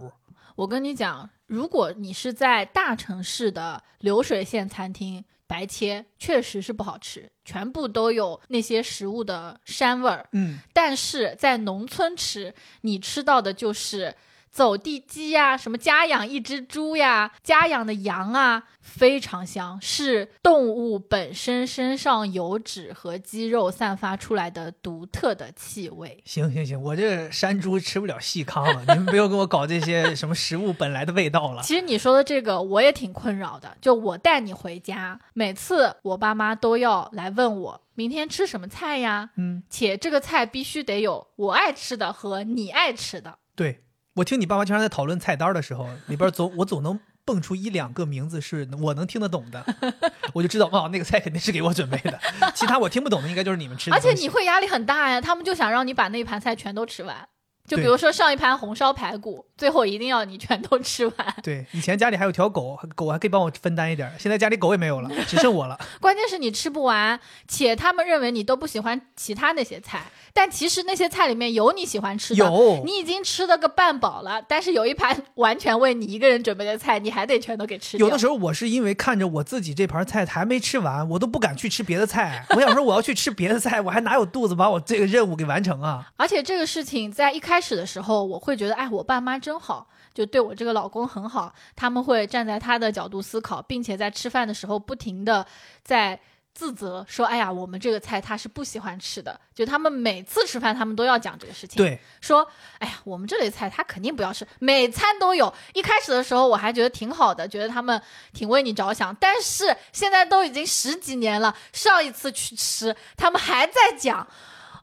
[0.56, 10.28] 我跟你讲，如果你是在大城市的流水线餐厅，白切确实是不好吃，全部都有那些食物的膻味儿。
[10.32, 14.14] 嗯，但是在农村吃，你吃到的就是
[14.52, 26.22] 走地鸡呀，什么家养一只猪呀，家养的羊啊，非常香，是动物本身身上油脂和肌肉散发出来的独特的气味。
[26.26, 31.62] 行行行，我这山猪吃不了细糠了， 你们不要跟我搞这些什么食物本来的味道了。
[31.62, 43.38] 其实你说的这个我也挺困扰的，就我带你回家，每次我爸妈都要来问我明天吃什么菜呀，嗯，且这个菜必须得有我爱吃的和你爱吃的。
[43.56, 43.84] 对
[44.14, 49.64] 我听你爸妈经常在讨论菜单的时候，里边总我总能蹦出一两个名字是我能听得懂的，
[50.34, 52.20] 我就知道哦，那个菜肯定是给我准备的。
[52.54, 54.00] 其他我听不懂的，应该就是你们吃的而。
[54.00, 57.26] 且你会压力很大呀，他们就想让你把那一盘菜全都吃完。
[57.64, 61.14] 就比如说上一盘红烧排骨，最后一定要你全都吃完。
[61.44, 65.78] 对以前家里还有条狗，狗还可以帮我分担一点，现在家里狗也没有了，只剩我了。
[66.00, 70.02] 关键是你吃不完，且他们认为你都不喜欢其他那些菜，
[70.34, 72.44] 但其实那些菜里面有你喜欢吃的。
[72.44, 78.06] 有你已经吃了个半饱了，但是有一盘 完全为你一个人准备的菜，你还得全都给吃掉。
[78.06, 82.44] 有的时候我是因为看着我自己这盘菜还没吃完，我都不敢去吃别的菜。
[82.56, 86.10] 我想说我要去吃别的菜，我还哪有肚子把我这个任务给完成啊？
[86.16, 95.46] 而且这个事情在一开始的时候，我会觉得，哎，我爸妈真好，就对我这个老公很好，他们会站在他的角度思考，并且在吃饭的时候不停的
[95.84, 96.18] 在
[96.54, 99.38] 自责，说，哎呀，我们这个菜他是不喜欢吃的。
[99.54, 101.76] 就他们每次吃饭，他们都要讲这个事情。
[101.76, 102.46] 对，说，
[102.78, 105.52] 哎呀，我们这类菜他肯定不要吃，每餐都有。
[105.74, 108.00] 一开始的时候我还觉得挺好的，觉得他们
[108.32, 114.26] 挺为你着想，但是现在都已经十几年了，上一次去吃，他们还在讲。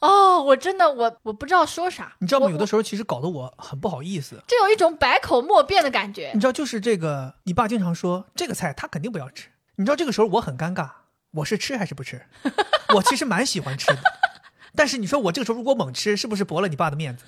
[0.02, 2.50] 哦，我真的我我不知道说啥，你知道吗？
[2.50, 4.42] 有的时候其实搞得我很不好意思。
[4.48, 6.40] 这有一种百口莫辩的感觉你。
[6.40, 9.50] 知道，就是这个，你爸经常说这个菜他肯定不要吃。
[9.76, 10.90] 你知道这个时候我很尴尬，
[11.32, 12.22] 我是吃还是不吃？
[12.96, 14.02] 我其实蛮喜欢吃的，
[14.76, 17.24] 但是你说我这个时候如果猛吃，是不是驳了你爸的面子？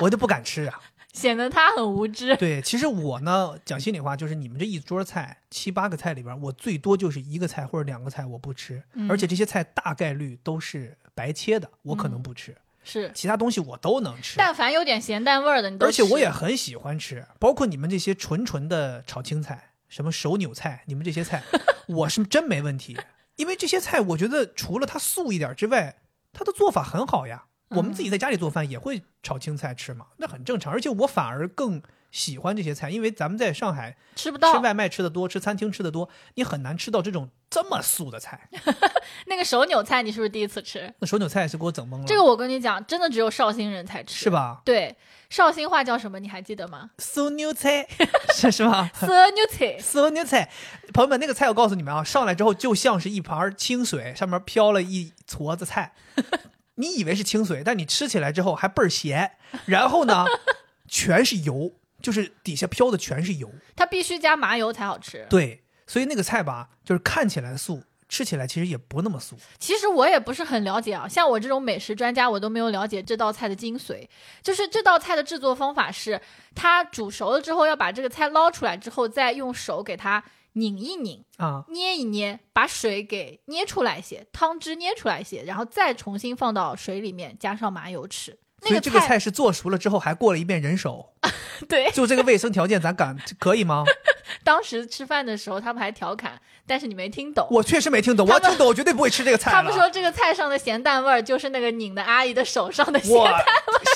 [0.00, 0.80] 我就不敢吃啊。
[1.12, 2.34] 显得他很无知。
[2.38, 14.38] 对，其实我呢，讲心里话，就是你们这一桌菜七八个菜里边，我最多就是一个菜或者两个菜我不吃，嗯而且这些菜大概率都是白切的，我可能不吃，是，其他东西我都能吃。
[14.38, 21.42] 但凡有点咸淡味儿的，你都而且我也很喜欢吃，包括你们这些纯纯的炒青菜，什么手扭菜，你们这些菜，
[21.86, 22.98] 我是真没问题。
[23.36, 25.96] 因为这些菜，我觉得除了它素一点之外，
[26.32, 27.44] 它的做法很好呀。
[27.68, 30.72] 我们自己在家里做饭也会炒青菜吃嘛，那很正常。
[30.72, 38.48] 而且我反而更喜欢这些菜，因为咱们在上海吃吃不到吃外卖吃的多，吃餐厅吃的多，你很难吃到这种这么素的菜。
[39.28, 40.94] 那个手扭菜，你是不是第一次吃？
[41.00, 44.30] 那手扭菜是给我整懵了，这个我跟你讲，真的只有绍兴人才吃，是？
[44.30, 44.62] 吧？
[44.64, 44.96] 对，
[45.32, 46.20] 绍兴话叫什么？
[46.20, 46.90] 你还记得吗？
[46.98, 47.88] 手扭菜
[48.34, 48.90] 是是吧？
[48.94, 49.76] 色牛菜。
[49.80, 50.50] 丝牛菜，
[50.92, 55.94] 朋友们，那个菜我告诉你们啊，上来之后就像是一盘清水，上面飘了一撮子菜，
[56.76, 59.32] 你以为是清水，但你吃起来之后还倍儿咸，
[59.64, 60.26] 然后呢，
[60.86, 63.50] 全是油，就是底下飘的全是油。
[63.74, 65.26] 它必须加麻油才好吃。
[65.30, 69.32] 对，所以那个菜吧，就是看起来素，吃起来其实也不那么酥。
[69.58, 74.06] 其实我也不是很了解啊，像我这种美食专家，我都没有了解这道菜的精髓。
[74.42, 76.20] 就是这道菜的制作方法是，
[76.54, 80.22] 它煮熟了之后，要把这个菜捞出来之后，再用手给它
[80.52, 88.38] 拧一拧、啊，捏一捏，把水给捏出来一些，汤汁捏出来一些，然后再重新放到水里面，加上麻油吃。
[88.62, 91.12] 那个所以这个菜是做熟了之后还过了一遍人手，
[91.68, 93.84] 对，就这个卫生条件，咱敢可以吗？
[94.44, 97.46] 当时吃饭的时候他们还调侃，但是你没听懂。
[97.50, 99.50] 我确实没听懂，我要听懂，我绝对不会吃这个菜。
[99.50, 103.44] 他们说这个菜上的咸淡味儿就是那个拧的阿姨的手上的咸淡味儿。，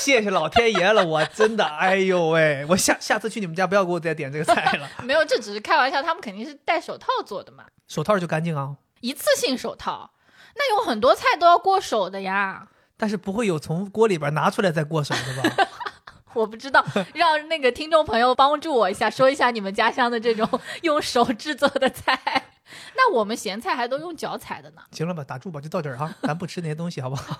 [0.01, 10.11] 谢谢老天爷了，我真的，哎呦喂，我下下次去你们家不要给我再点这个菜了， 没有，这只是开玩笑，他们肯定是戴手套做的嘛，手套就干净啊，一次性手套。
[10.55, 15.67] 那有很多菜都要过手的呀，但是不会有从锅里边拿出来再过手的吧？
[16.33, 20.47] 我不知道，让那个听众朋友帮助我一下，说一下你们家乡的这种
[20.83, 22.19] 用手制作的菜。
[22.95, 24.81] 那我们咸菜还都用脚踩的呢。
[24.91, 27.39] 行了吧，打住吧，就到这儿哈，咱不吃那些东西好不好？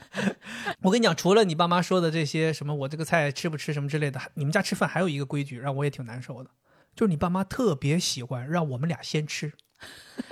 [0.80, 6.50] 我跟你讲，除了你爸妈说的这些什么我这个菜吃不吃什么之类的，你们家吃饭还有一个规矩让我也挺难受的，
[6.94, 9.52] 就是你爸妈特别喜欢让我们俩先吃，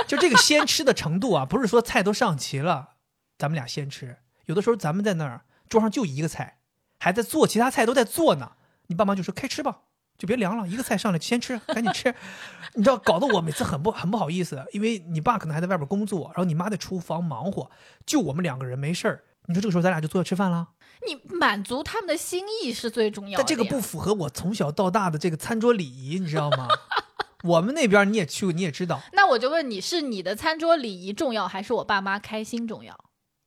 [0.09, 2.95] 就这个先吃的程度啊，不是说菜都上齐了，
[3.39, 6.59] 咱们俩先吃，有的时候咱们在那儿桌上就一个菜，
[6.99, 8.53] 还在做，其他菜都在做呢，
[8.87, 9.81] 你爸妈就说开吃吧。
[10.17, 12.15] 就别凉了，一个菜上来先吃，赶紧吃。
[12.75, 17.69] 你知道，搞得我每次很不很不好意思，因为你爸可能还在外边工作，然后你妈在厨房忙活，
[18.07, 19.25] 就我们两个人没事儿。
[19.47, 20.69] 你说这个时候咱俩就坐下吃饭了，
[21.05, 23.43] 你满足他们的心意是最重要的。
[23.43, 26.69] 但这个不符合我从小到大的这个餐桌礼仪，你知道吗？
[27.43, 32.97] 我们那边你也去过，你也知道，那我就问你是你的餐桌礼仪重要，还是我爸妈开心重要？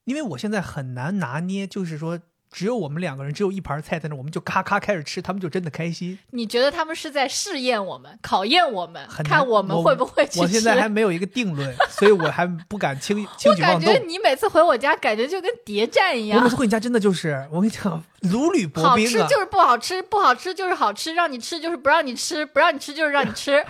[0.07, 2.17] 因为我现在很难拿捏，就是说
[2.49, 6.17] 只有我们两个人，只有一盘菜在那，我们就咔咔开始吃，他们就真的开心。
[6.31, 10.39] 你觉得他们是在试验我们、考验我们，很看我们会不会去吃？
[10.39, 13.99] 我现在还没有一个定论，所以我还不敢轻 轻我感举妄动觉。
[14.07, 16.49] 你每次回我家，感觉就跟谍战一样我每。
[16.49, 19.09] 次回你家真的就是，我跟你讲，如履薄冰啊！
[19.11, 23.61] 吃就是不好吃，不好吃就是好吃，让你吃就是不让你吃，不让你吃就是让你吃。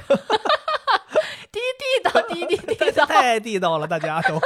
[1.57, 1.63] 地
[2.01, 3.05] 地道，地地地道。
[3.05, 4.39] 太地道了，大家都。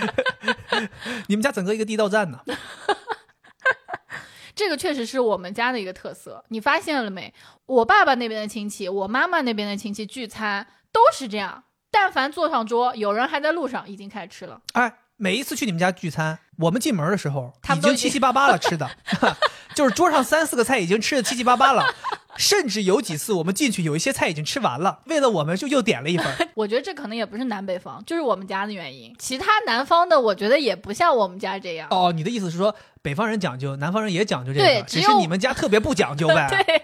[1.28, 2.40] 你们家整个一个地道战呢？
[4.54, 7.32] 这个确实是我们家的一个特色，你发现了没？
[7.66, 14.60] 我爸爸那边的亲戚，我妈妈那边的亲戚聚餐都是这样，但凡坐上桌，有人还在路上，已经开始吃了。
[14.72, 18.90] 哎，每一次去你们家聚餐，我们进门的时候他们已经七七八八了，吃的，
[19.74, 21.82] 就是桌上三四个菜已经吃的七七八八了，
[22.40, 26.26] 甚至有几次我们进去有一些菜已经吃完了，为了我们就又点了一份。
[26.56, 29.14] 我觉得这可能也不是南北方，就是我们家的原因。
[29.18, 31.86] 其他南方的，我觉得也不像我们家这样。
[31.90, 36.48] 哦，你的意思是说北方人讲究，南方人也讲究这个，只只是你们家特别不讲究呗？
[36.66, 36.82] 对，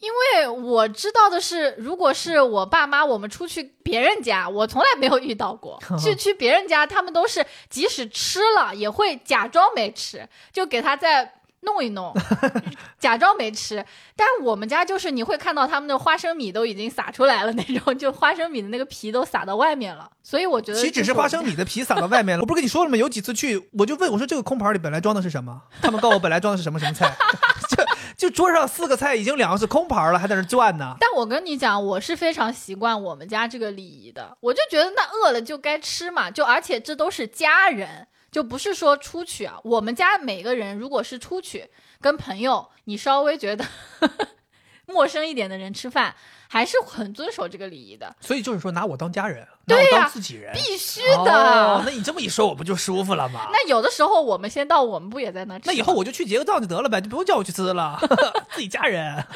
[0.00, 5.78] 因为我知道的是，如果是我爸妈，我们出去别人家，我从来没有遇到过。
[6.00, 11.34] 去去别人家，他们都是即使吃了，也会假装没吃，就给他再
[11.68, 12.14] 弄一弄，
[12.98, 13.84] 假装没吃。
[14.16, 20.10] 但是我们家就是你会看到他们的花生米都已经撒出来了那种，就花生米的那个皮都撒到外面了。
[20.22, 22.42] 所以我觉得其实只是花生米的 皮撒到外面了。
[22.42, 22.96] 我不是跟你说了吗？
[22.96, 25.62] 有几次去，我就问我说这个空盘里本来装的是什么？
[25.82, 27.14] 他们告诉我本来装的是什么什么菜，
[28.16, 30.94] 就就桌上四个菜已经两个是空盘了，还在那转呢。
[30.98, 34.36] 但我跟你讲，我是非常习惯我们家这个礼仪的。
[34.40, 39.58] 我就觉得那饿了就该吃嘛，就而且这都是家人，就不是说出去啊。
[39.64, 43.64] 我们家每个人如果是出去跟朋友，你稍微觉得
[44.86, 46.14] 陌生一点的人吃饭，
[46.48, 51.32] 还是很遵守这个礼仪的，所以就是说拿我当家人，拿我对呀当自己人，必须的。
[51.32, 53.48] 哦，那你这么一说，我不就舒服了吗？
[53.52, 55.72] 那有的时候我们先到，我们不也在那吃吗？
[55.72, 57.98] 那以后我就去结个账就得了呗，就不用叫我去吃了，
[58.52, 59.22] 自己家人。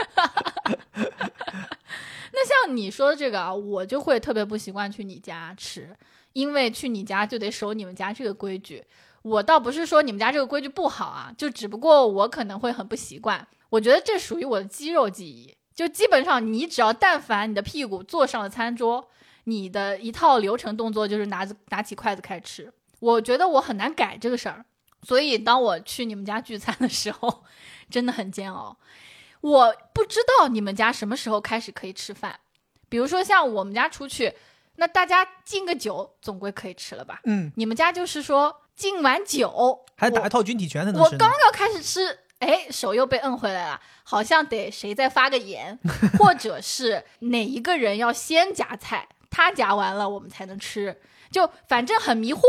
[2.34, 5.94] 那像你说的这个啊，我就会特别不习惯去你家吃，
[6.32, 8.84] 因为去你家就得守你们家这个规矩。
[9.22, 13.46] 我倒不是说你们家这个规矩不好啊，就只不过我可能会很不习惯。
[13.70, 19.08] 我觉得这属于我的肌肉记忆，就基本上你只要但凡你的屁股坐上了餐桌，
[19.44, 22.72] 你的一套流程动作就是拿着拿起筷子开始吃。
[22.98, 24.64] 我觉得我很难改这个事儿，
[25.02, 27.44] 所以当我去你们家聚餐的时候，
[27.88, 28.76] 真的很煎熬。
[29.40, 32.40] 我不知道你们家什么时候开始可以吃饭，
[32.88, 34.34] 比如说像我们家出去，
[34.82, 37.20] 那大家敬个酒，总归可以吃了吧？
[37.22, 41.18] 嗯，你们家就是说敬完酒，还打一套军体拳才能我吃呢。
[41.20, 45.78] 刚要开始吃，哎，手又被摁回来了，好像得谁再发个言，
[46.18, 52.40] 或者是哪一个人要先夹菜，他夹完了我们才能吃，就反正很迷惑。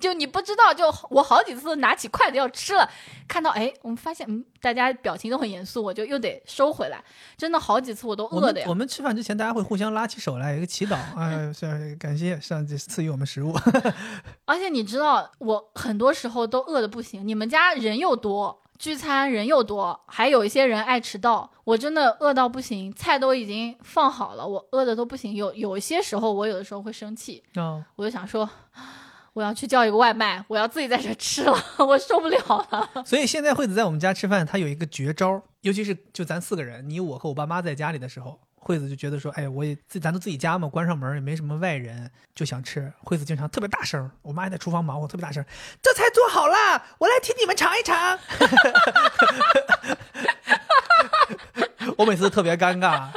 [0.00, 2.88] 就你不知道，就我好几次拿起筷子要吃了，
[3.28, 7.02] 看到哎，我们发现嗯，大家表情都很严肃，我就又得收回来。
[7.36, 13.54] 真的好几次我都饿的呀我们吃饭之前，大家会互相拉起手来，有一个祈祷，哎，是感谢上帝赐予我们食物。
[14.44, 17.26] 而且你知道，我很多时候都饿的不行。
[17.26, 25.34] 你们家人又多，聚餐人又多，还有一些人爱迟到，我真的饿到不行，菜都已经放好了，我饿的都不行。
[25.34, 28.48] 有有一些时候，我有的时候会生气，哦，我就想说，
[29.36, 31.54] 我要去叫一个外卖，我要自己在这吃了，
[31.86, 32.38] 我受不了
[32.70, 33.04] 了。
[33.04, 42.90] 所以现在惠子在我们家吃饭，她有一个绝招，尤其是就咱四个人，你我和我爸妈在家里的时候，惠子就觉得说，哎，我也咱都自己家嘛，关上门也没什么外人，就想吃。
[43.04, 45.44] 惠子经常特别大声，我妈还在厨房忙活，特别大声，
[45.82, 48.18] 这菜做好了，我来替你们尝一尝。
[51.96, 53.08] 我每次都特别尴尬，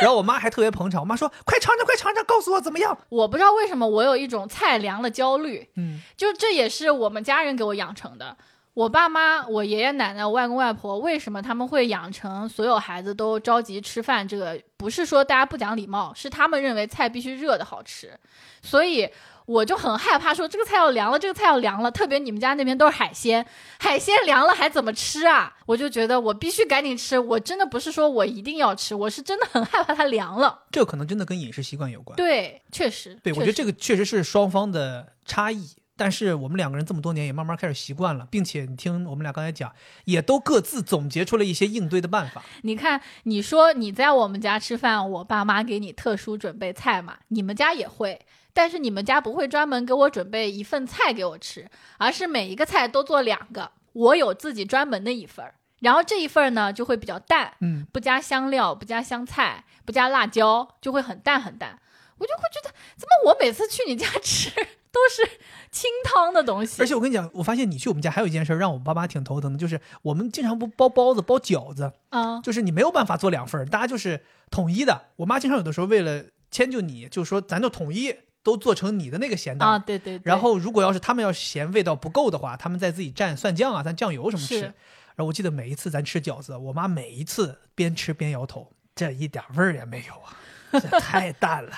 [0.00, 2.96] 然后我妈还特别捧场，我妈说，快尝尝，快尝尝，告诉我怎么样。
[3.08, 8.36] 我不知道为什么我有一种菜凉的焦虑，嗯，就这也是我们家人给我养成的。
[8.72, 14.26] 我爸妈、我爷爷奶奶、我外公外婆，为什么他们会养成所有孩子都着急吃饭？
[14.26, 18.16] 这个不是说大家不讲礼貌，是他们认为菜必须热的好吃，
[18.62, 19.10] 所以
[19.50, 21.90] 我就很害怕说这个菜要凉了，这个菜要凉了。
[21.90, 23.44] 特别你们家那边都是海鲜，
[23.80, 25.52] 海鲜凉了还怎么吃啊？
[25.66, 27.18] 我就觉得我必须赶紧吃。
[27.18, 30.66] 我真的不是说我一定要吃，我是真的很害怕它凉了。
[30.70, 32.16] 这可能真的跟饮食习惯有关。
[32.16, 35.70] 对，确实，对，我觉得这个确实是双方的差异。
[35.96, 39.70] 但是我们两个人这么多年也慢慢开始习惯了，并且你听我们俩刚才讲，
[40.06, 42.42] 也都各自总结出了一些应对的办法。
[42.62, 47.18] 你看，你说你在我们家吃饭，我爸妈给你特殊准备菜嘛？
[47.28, 48.18] 你们家也会，
[48.52, 61.78] 但是你们家不会专门给我准备一份菜给我吃，而是每一个菜都做两个，我有自己专门的一份儿，然后这一份儿呢就会比较淡，嗯，不加香料，不加香菜，不加辣椒，就会很淡很淡。
[62.18, 64.50] 我就会觉得，怎么我每次去你家吃
[64.92, 65.38] 都是
[65.70, 66.82] 清汤的东西？
[66.82, 75.06] 而且我跟你讲，我发现你去我们家还有一件事让我爸妈挺头疼的，就是我们经常不包包子、包饺子，啊，就是你没有办法做两份儿，大家就是统一的。
[75.16, 79.68] 我妈经常有的时候为了迁就你，就说咱就统一都做成你的那个咸蛋。
[79.68, 84.62] 啊，对对对，然后如果要是他们要嫌味道不够的话，他们再自己蘸蒜酱啊、蘸酱油什么吃。
[84.62, 90.36] 然后我记得每一次咱吃饺子，我妈每一次边吃边摇头，这一点味儿也没有啊，
[90.72, 91.72] 这太淡了。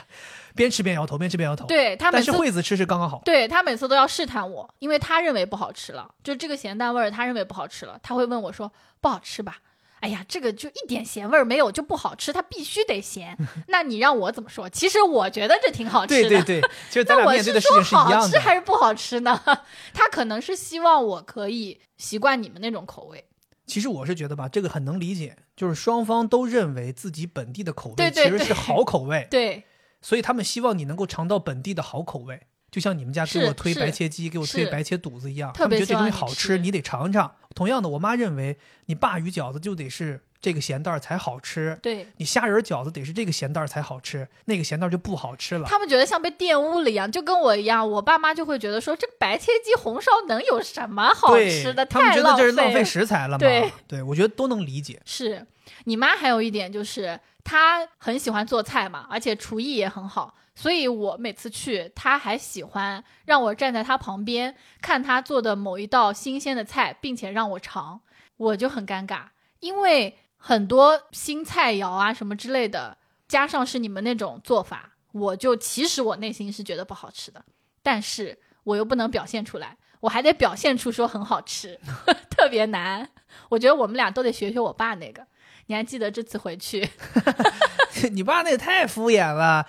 [0.55, 3.23] 边吃边摇头，边吃边摇头。，对他每次但是惠子吃是刚刚好。
[3.25, 9.57] 对他每次都要试探我，因为他认为不好吃了，就这个咸淡味儿，他认为不好吃了，他会问我说：“不好吃吧？”
[10.03, 13.38] 哎呀，这个就一点咸味儿没有就不好吃，它必须得咸。
[13.68, 14.68] 那你让我怎么说？
[14.68, 16.28] 其实我觉得这挺好吃的。
[16.28, 18.38] 对对对，其实 咱俩那我面对的事说情是一样好吃。
[18.38, 19.40] 还是不好吃呢？
[19.94, 23.24] 他可能是希望我可以习惯你们那种口味。
[23.64, 29.62] 其实我是觉得吧，这个很能理解，就是双方都认为自己本地的口味其实是好口味，对，
[30.03, 32.42] 所以他们希望你能够尝到本地的好口味。
[32.73, 37.31] 就像你们家给我推白切鸡，给我推白切肚子一样，他们觉得这东西好吃，你得尝尝。
[37.55, 38.57] 同样的，我妈认为
[38.87, 45.68] 你鲅鱼饺子就得是这个咸蛋儿才好吃，对你虾仁饺子得是这个咸蛋儿才好吃，那个咸蛋儿就不好吃了。
[45.68, 47.87] 他们觉得像被玷污了一样，就跟我一样。
[47.87, 51.85] 我爸妈就会觉得说，这白切鸡红烧能有什么好吃的？
[51.85, 53.70] 他们太觉得这是浪费食材了 嘛？
[53.87, 54.99] 对，我觉得都能理解。
[55.05, 55.47] 是
[55.85, 68.00] 你妈还有一点就是，她很喜欢做菜嘛，而且厨艺也很好，所以我每次去，她还喜欢让我站在她旁边看她做的某一道新鲜的菜，并且让我尝，
[68.36, 69.24] 我就很尴尬，
[69.61, 72.98] 因为很多新菜肴啊什么之类的，
[73.28, 77.44] 加上是你们那种做法，我就其实我内心是觉得不好吃的，
[77.82, 81.80] 但是我又不能表现出来，我还得表现出说很好吃，
[82.28, 83.09] 特别难。
[83.48, 85.26] 我觉得我们俩都得学学我爸那个。
[85.66, 86.86] 你还记得这次回去，
[88.12, 89.66] 你爸那也太敷衍了。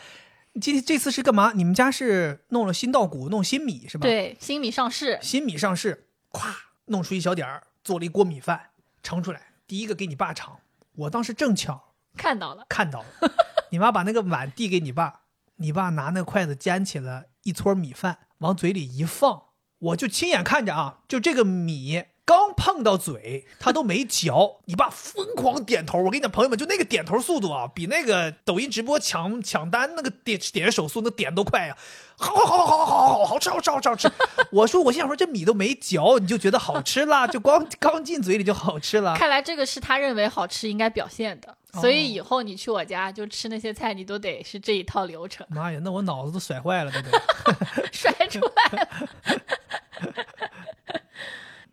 [0.62, 1.51] 今天这次是干嘛？
[1.56, 6.54] 你们家是弄了新稻谷，弄新米是吧？，对新米上市，新米上市，咵
[6.86, 8.70] 弄出一小点儿，做了一锅米饭，
[9.01, 10.60] 盛出来，第一个给你爸尝。
[10.95, 13.08] 我当时正巧看到了，看到了，
[13.72, 15.22] 你妈把那个碗递给你爸，
[15.56, 19.45] 你爸拿那筷子夹起了一撮米饭，往嘴里一放，
[19.80, 25.97] 我就亲眼看着啊，就这个米刚碰到嘴，他都没嚼， 你爸疯狂点头。
[25.97, 31.78] 我跟你讲，朋友们，就那个点头速度啊，比那个抖音直播抢抢单那个点点手速那点都快呀、
[32.15, 34.09] 好好好好好好好好吃好吃好吃好吃。
[34.51, 39.15] 我说我心想说这米都没嚼，你就觉得好吃啦，就光刚进嘴里就好吃了。
[39.17, 47.89] 看来这个是他认为好吃应该表现的，所以以后你去我家就吃那些菜，你都得是这一套流程妈呀，那我脑子都甩坏了，对不对？
[47.91, 48.88] 甩出来了。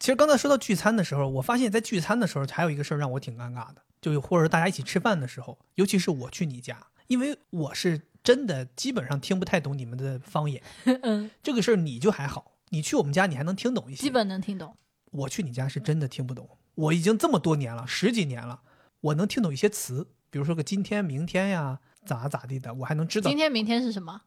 [0.01, 10.63] 其实刚才说到聚餐的时候，我发现，在聚餐的时候还有一个事儿让我挺尴尬的，就或者大家一起吃饭的时候，尤其是我去你家，因为我是真的基本上听不太懂你们的方言。
[11.03, 14.01] 嗯，这个事儿你就还好，你去我们家你还能听懂一些。
[14.01, 14.75] 基本能听懂。
[15.11, 16.49] 我去你家是真的听不懂。
[16.77, 18.63] 我已经这么多年了，十几年了，
[19.03, 23.37] 我能听懂一些词，比如说个今天、明天呀，咋咋地的，我还能知道今。
[23.37, 24.23] 天、明天是什么？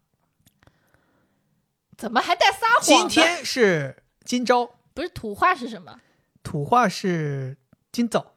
[1.97, 2.83] 怎么还带撒谎？
[2.85, 5.99] 今天是今朝，不是土话是什么？
[6.43, 7.57] 土话是
[7.91, 8.33] 今早。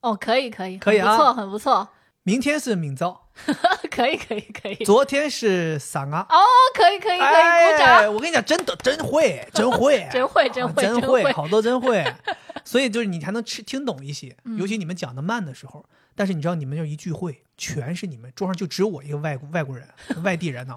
[0.00, 1.88] 哦，可以可以，可以啊不错，很不错。
[2.22, 3.28] 明天是明早，
[3.90, 6.26] 可以可以可以，昨天是上啊。
[6.28, 6.36] 哦，
[6.74, 12.04] 可以可以可以，鼓哎，掌，我跟你讲，真的 真会，真会，真会真会啊真真会好多真会。
[12.64, 15.84] 所以就是你才能吃听懂一些，嗯尤其你们讲的慢的时候。
[16.14, 19.88] 但是你知道，你们这一聚会，全是你们桌上就只有我一个外国外国人、
[20.22, 20.76] 外地人呢、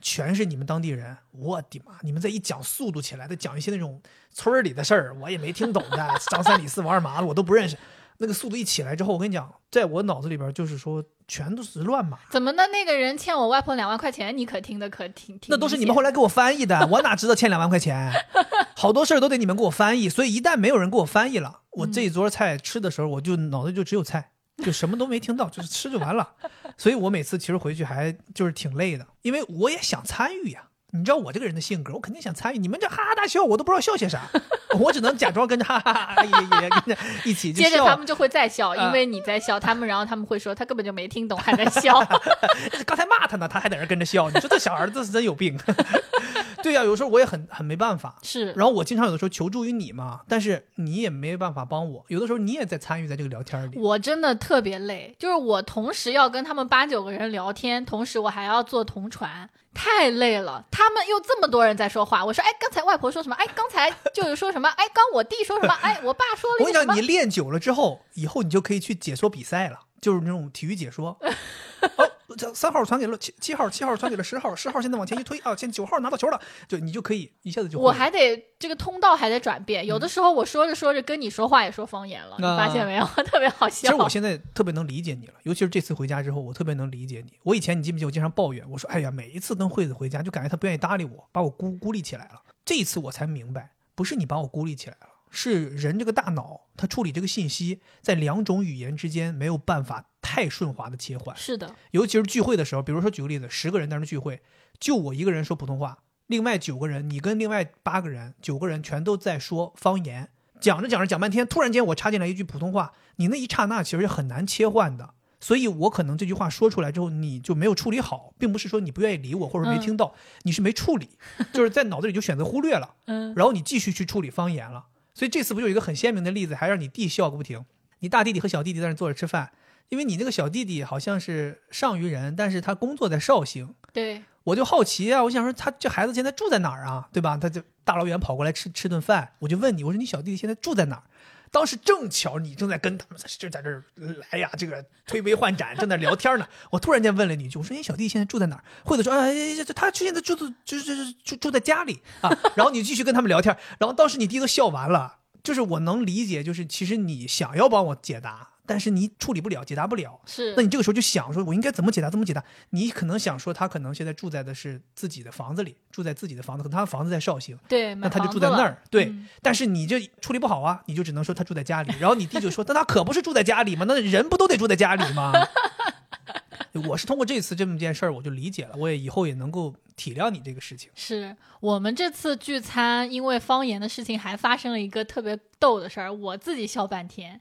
[0.00, 1.16] 全是你们当地人。
[1.32, 1.94] 我的妈！
[2.02, 4.00] 你们再一讲速度起来，再讲一些那种
[4.32, 7.76] 村儿里的事儿，我也没听懂的，张三李四王二麻子我都不认识。
[8.20, 12.18] 那个速度一起来之后，我跟你讲，在我脑子里边就是说，全都是乱码。
[12.30, 12.66] 怎么的？
[12.66, 15.46] 那个人欠我外婆两万块钱，你可听的可听听。
[15.50, 18.12] 那都是你们后来给我翻译的，我哪知道欠两万块钱？
[18.74, 24.32] 好多事儿都得你们给我翻译，所以一旦没有人给我翻译了，我这一桌菜吃的时候，我就脑子就只有菜，
[24.64, 26.28] 就什么都没听到，就是吃就完了。
[26.76, 30.64] 所以我每次其实回去还就是挺累的，因为我也想参与呀。
[30.90, 32.56] 你知道我这个人的性格，我肯定想参与。
[32.56, 34.22] 你们这哈哈大笑，我都不知道笑些啥，
[34.80, 36.96] 我只能假装跟着哈哈哈哈也也跟着
[37.26, 37.68] 一起就笑。
[37.68, 42.00] 接着他们就会再笑，啊因为你在笑，他们然后他们会说他根本就没听懂，还在笑。
[42.86, 44.30] 刚才骂他呢，他还在那跟着笑。
[44.30, 45.58] 你说这小孩儿这是真有病。
[46.62, 48.16] 对呀、有时候我也很很没办法。
[48.22, 52.04] 是，然后我经常有的时候求助于你嘛，但是你也没办法帮我。
[52.08, 53.78] 有的时候你也在参与在这个聊天里。
[53.78, 60.64] 我真的特别累，就是我同时要跟他们八九个人聊天，同时我还要做同传，太累了。
[60.70, 63.34] 他们又这么多人在说话，我说，哎，刚才外婆说什么？
[63.36, 64.68] 哎，刚才就是说什么？
[64.70, 65.74] 哎，刚我弟说什么？
[65.80, 67.00] 哎，我爸说了我跟你讲，你？
[67.02, 71.18] 练久了之后，以后你就可以去解说比赛了，就是那种体育解说。
[72.54, 77.78] 三号传给了七七号，七号传给了十号，十号现在往前一推啊，现在九号拿到球了，就你就可以一下子就。
[77.78, 83.04] 我还得这个通道还得转变，有的时候我说着说着跟你说话也说方言了，你啊发现没有？
[83.24, 83.74] 特别好笑。
[83.80, 87.32] 其实我现在特别能理解你了，尤其是这次回家之后，我特别能理解你。
[87.42, 92.42] 我以前你记不记得我经常抱怨，我说哎呀，每一次跟惠子回家，就感觉她不愿意搭理我，把我孤孤立起来了。
[92.64, 101.36] 这一次我才明白，不是你把我孤立起来了，是人这个大脑它处理这个信息，在两种语言之间没有办法太顺滑的切换。
[101.36, 104.40] 是的，尤其是聚会的时候，比如说举个例子，十个人在那聚会，
[104.78, 115.14] 就我一个人说普通话，另外九个人，你跟另外八个人，九个人全都在说方言，讲着讲着讲半天，突然间我插进来一句普通话，你那一刹那其实是很难切换的。
[115.40, 120.12] 所以我可能这句话说出来之后，你就没有处理好，并不是说你不愿意理我或者没听到，
[120.42, 121.10] 你是没处理，
[121.54, 124.86] 就是在脑子里就选择忽略了，嗯，然后你继续去处理方言了。
[125.18, 127.64] 所以这次不就有一个很鲜明的例子，还让你弟笑个不停。
[127.98, 129.50] 你大弟弟和小弟弟在那坐着吃饭，
[129.88, 137.36] 因为你那个小弟弟好像是上虞人，但是他工作在绍兴，对，我就好奇啊，我想说他这孩子现在住在哪儿啊，对吧？
[137.36, 141.02] 他就大老远跑过来吃吃顿饭，我就问你，我说你小弟弟现在住在哪儿？
[141.50, 143.84] 当时正巧你正在跟他们就在这儿
[144.30, 146.46] 来呀，这个推杯换盏，正在聊天呢。
[146.70, 148.64] 我突然间问了你一句，我说你小弟现在住在哪儿？
[148.84, 149.32] 惠子说，哎，
[149.74, 152.30] 他现在住的就是就是住住在家里啊。
[152.54, 155.16] 然后你继续跟他们聊天，然后当时你弟都笑完了。
[155.40, 160.20] 就是我能理解，就是其实你想要帮我解答，但是你处理不了，解答不了。
[160.26, 162.10] 是那你这个时候就想说，我应该怎么解答？
[162.10, 162.44] 怎么解答？
[162.70, 168.82] 你可能想说，他可能现在住在的是自己的房子里，住在自己的房子，可能他的房子在绍兴，对，那他就住在那儿。
[168.90, 171.92] 对，嗯但是你这处理不好啊，你就只能说他住在家里。
[171.98, 173.86] 然后你弟就说，那他可不是住在家里吗？
[173.88, 175.32] 那人不都得住在家里吗？
[176.86, 180.90] 我是通过这次这么件事儿，我就理解了，我也以后也能够体谅你这个事情。
[180.94, 187.40] 是我们这次聚餐，因为方言的事情，还发生了一个特别逗的事儿，我自己笑半天。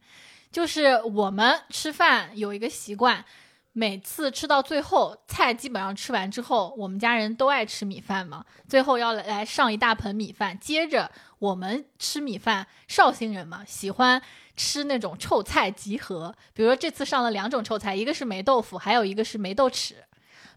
[0.51, 3.23] 就是我们吃饭有一个习惯，
[3.73, 10.57] 每次吃到最后，菜基本上吃完之后，我们家人都爱吃米饭嘛，最后要来上一大盆米饭。
[10.59, 14.21] 接着我们吃米饭，绍兴人嘛，喜欢
[14.55, 19.93] 吃那种臭菜集合，比如说这次上了两种臭菜，一个是霉豆腐，还有一个是霉豆豉。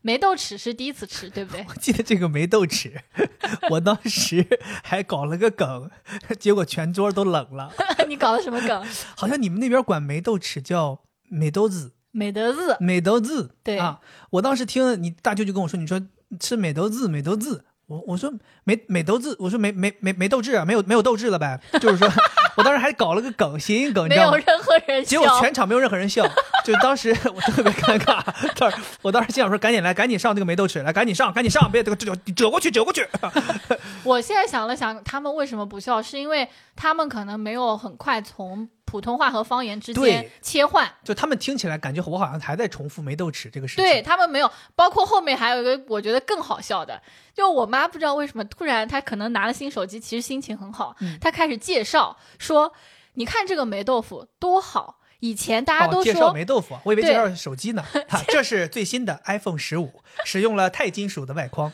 [0.03, 1.64] 霉豆豉是第一次吃，对不对？
[1.68, 2.92] 我记得这个梅豆豉，
[3.70, 4.46] 我当时
[4.82, 5.90] 还搞了个梗，
[6.40, 7.72] 结果全桌都冷了。
[8.09, 8.86] 你搞的什么梗？
[9.16, 13.55] 好像你们那边管梅豆豉叫美豆子，美德字，霉豆子。
[13.62, 16.01] 对啊，我当时听你大舅舅跟我说，你说
[16.38, 17.64] 吃美豆子，美豆子。
[17.91, 18.32] 我我说
[18.62, 21.61] 没没斗志，我说没没没没斗志啊，没有没有斗志了呗。
[21.80, 22.09] 就是说
[22.57, 24.36] 我当时还搞了个梗，谐音梗，你知道吗？
[24.36, 25.18] 没有任何人结。
[25.18, 26.24] 果全场没有任何人笑，
[26.64, 28.22] 就当时我特别尴尬。
[28.57, 33.05] 当时我当时心想说，赶紧来，赶紧上这个没斗志来，赶紧上，赶紧上，别这个这个折过去，折过去。
[34.05, 36.01] 我现在想了想，他们为什么不笑？
[36.01, 40.93] 是因为他们可能没有很快从普通话和方言之间切换。
[41.05, 43.84] 就他们听起来感觉我好像还在重复梅豆豉这个事情。
[43.84, 47.01] 对他们没有，包括后面还有一个我觉得更好笑的，
[47.32, 52.72] 就我妈不知道为什么突然她可能拿了新手机，其实心情很好，嗯她开始介绍说，
[53.14, 57.84] 你看这个霉豆腐多好，以前大家哦，介都说、绍霉豆腐，我以为介绍手机呢。
[58.09, 61.72] 哈，这是最新的 iPhone 十五，使用了钛金属的外框。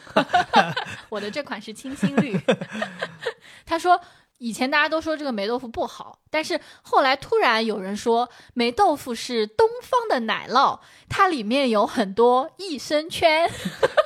[1.08, 2.38] 我的这款是清新绿。
[3.64, 4.00] 他说
[4.38, 10.78] 以前大家都说这个霉豆腐不好，但是后来突然有人说霉豆腐是东方的奶酪，
[11.08, 13.28] 它里面有很多益生菌。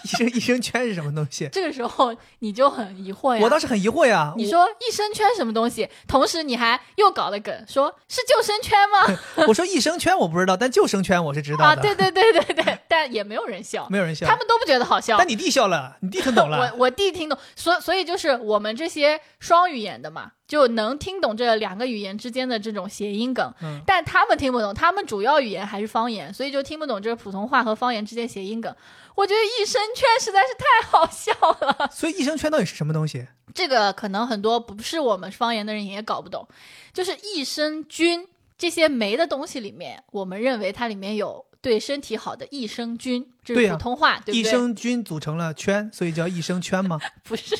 [0.04, 1.48] 益生益生圈是什么东西？
[1.52, 3.40] 这个时候你就很疑惑呀。
[3.42, 4.32] 我倒是很疑惑呀。
[4.36, 5.88] 你说益生圈什么东西？
[6.08, 9.18] 同时你还又搞了梗，说是救生圈吗？
[9.48, 11.64] 我说益生圈我不知道，但救生圈我是知道的。
[11.64, 15.16] 啊，对对对对对，但也没有人笑， 没有人笑，他们都不觉得好笑。
[15.18, 16.58] 但你弟笑了，你弟听懂了。
[16.72, 20.32] 我我弟听懂，所所以就是我们这些双语言的嘛。
[20.50, 28.74] 就能听懂这两个语言之间的这种谐音梗，嗯，但他们听不懂，他们主要语言还是方言，所以就听不懂这个普通话和方言之间谐音梗。
[29.20, 31.88] 我觉得益生圈实在是太好笑了。
[31.92, 33.26] 所以益生圈到底是什么东西？
[33.54, 36.48] 这个可能很多不是我们方言的人也搞不懂。
[36.94, 46.98] 就是益生菌这些酶的东西里面，我们认为它里面有对身体好的益生菌，这是普通话，对益生菌组成了圈，所以叫益生圈吗？
[47.22, 47.54] 不是。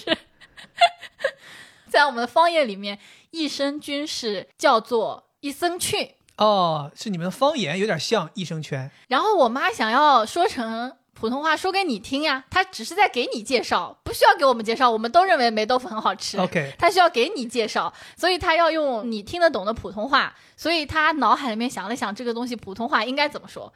[1.91, 2.99] 在我们的方言里面，
[3.33, 8.91] 益生菌是叫做益生菌哦，是你们的方言有点像益生圈。
[9.09, 16.39] 然后我妈想要说成普通话说给你听呀，他只是在给你介绍，不需要给我们介绍，我们都认为霉豆腐很好吃。
[16.39, 23.71] OK，他需要给你介绍，所以他要用你听得懂的普通话，所以他脑海里面想了想这个东西普通话应该怎么说。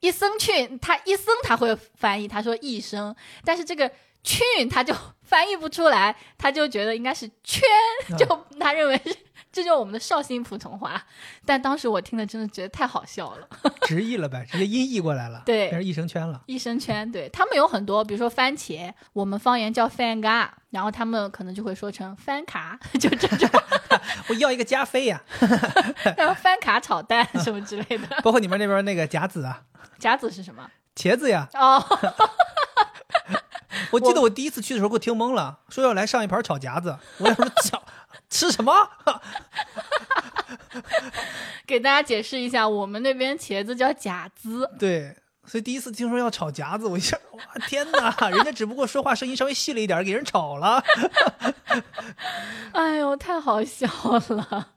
[0.00, 3.90] 一声去，他一声他会翻译，他说一声，但是这个。
[4.22, 7.62] 去他就翻译不出来，他就觉得应该是圈，
[8.18, 9.16] 就他认为是
[9.52, 11.02] 这就是我们的绍兴普通话。
[11.44, 13.48] 但当时我听了真的觉得太好笑了，
[13.82, 16.40] 直译了呗，直接音译过来了，对，变成益生圈了。
[16.46, 23.48] 益生圈，对他们有很多，比如说番茄，我们方言叫番嘎，然后他们可能就会说成番卡， 就这种。
[24.28, 25.20] 我要一个加菲呀，
[26.16, 28.06] 然后番卡炒蛋什么之类的。
[28.22, 29.62] 包括你们那边那个夹子啊，
[29.98, 30.70] 夹子是什么？
[30.94, 31.48] 茄子呀。
[31.54, 31.84] 哦。
[33.92, 37.82] 我记得我第一次去的时候给我听懵了，说要来上一盘炒夹子，我想说炒
[38.30, 38.72] 吃什么？
[41.66, 44.68] 给大家解释一下，我们那边茄子叫夹子。
[44.78, 48.30] 对，所以第一次听说要炒夹子，我一下 哇天哪！
[48.30, 50.82] 人家只不过说话声音稍微细了一点，给人炒了。
[52.72, 53.86] 哎呦，太好笑
[54.28, 54.68] 了！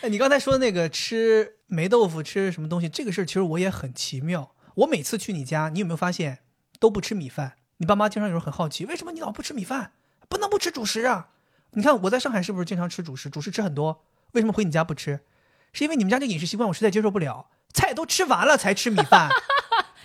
[0.00, 4.54] 哎，你刚才说那个吃霉豆腐吃什么东西这个事儿，其实我也很奇妙。
[4.76, 6.38] 我每次去你家，你有没有发现
[6.78, 7.54] 都不吃米饭？
[7.78, 9.92] 你爸妈经常有时候很好奇，为什么你老不吃米饭？
[10.28, 11.28] 不能不吃主食啊！
[11.72, 13.28] 你看我在上海是不是经常吃主食？
[13.28, 14.02] 主食吃很多，
[14.32, 15.20] 为什么回你家不吃？
[15.72, 19.28] 是因为你们家这饮食习惯我实在接受不了，菜都吃完了才吃米饭。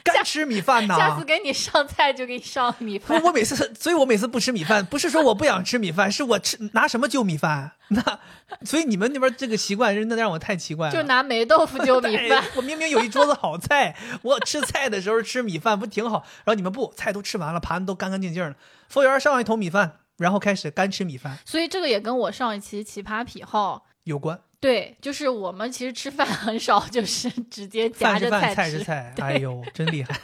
[0.04, 0.96] 干吃米饭呢？
[0.98, 3.24] 下次给你上菜就给你上米饭。
[3.24, 7.72] 我每次，所以我每次不吃米饭，不是说我不想吃米饭，是我吃拿什么就米饭？
[7.88, 8.20] 那
[8.66, 10.94] 所以你们那边这个习惯真的让我太奇怪了。
[10.94, 12.44] 就拿霉豆腐就米饭。
[12.56, 16.26] 我明明有一桌子好菜，我吃菜的时候吃米饭不挺好？
[16.44, 18.56] 然后你们不，菜都吃完了，盘子都干干净净的，
[18.90, 21.38] 服务员上一桶米饭，然后开始干吃米饭。
[21.46, 24.40] 所以这个也跟我上一期奇葩癖好有关。
[24.60, 28.56] 对，就是我们其实吃饭很少，就是直接夹着菜吃。
[28.56, 30.18] 菜是菜，哎呦，真厉害！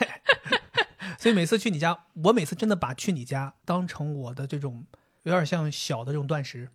[1.20, 4.86] 所以每次去你家，我每次真的把去你家当成我的这种
[5.24, 6.70] 有点像小的这种断食，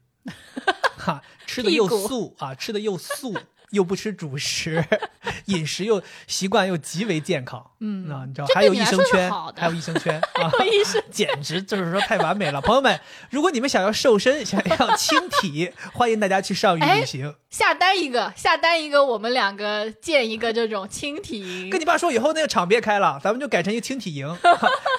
[0.99, 3.35] 哈，吃的又素啊，吃的又素。
[3.75, 4.83] 又不吃主食，
[5.47, 12.61] 饮食又习惯又极为健康，嗯，那你知道还有益生圈，还有益生圈 啊，益生 简直就是说太完美了。
[12.61, 12.99] 朋友们，
[13.31, 21.71] 如果你们想要瘦身，想要轻体，欢迎大家去上虞旅行，下单一个，下单一个，我们两个建一个这种轻体营。
[21.71, 24.37] 跟你爸说，以后那个厂别开了，咱们就改成一个轻体营，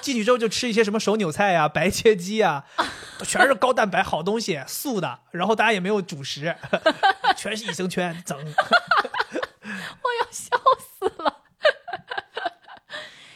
[0.02, 2.64] 进去之后就吃一些什么手扭菜呀、白切鸡呀，
[3.24, 6.54] 全是高蛋白好东西，素的，然后大家也没有主食，
[7.36, 8.36] 全是益生圈，整。
[10.02, 11.42] 我要笑死了！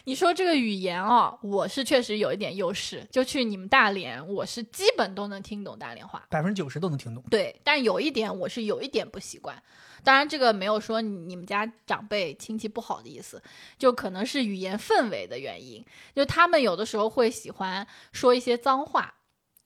[0.04, 3.06] 你说这个语言哦，我是确实有一点优势。
[3.12, 7.22] 就去你们大连，我是基本都能听懂大连话，百分之九十都能听懂。
[7.30, 9.62] 对，但有一点我是有一点不习惯。
[10.02, 13.40] 当然，这个没有说你们家长辈亲戚不好的意思，
[13.78, 15.84] 就可能是语言氛围的原因。
[16.16, 19.14] 就他们有的时候会喜欢说一些脏话，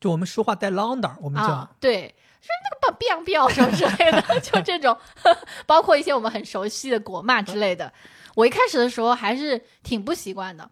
[0.04, 2.14] 就我们说话带啷当，我们叫对。
[2.42, 4.94] 说那个 biang biang 什么之类的， 就这种，
[5.64, 7.90] 包括一些我们很熟悉的国骂之类的。
[8.34, 10.70] 我一开始的时候还是挺不习惯的，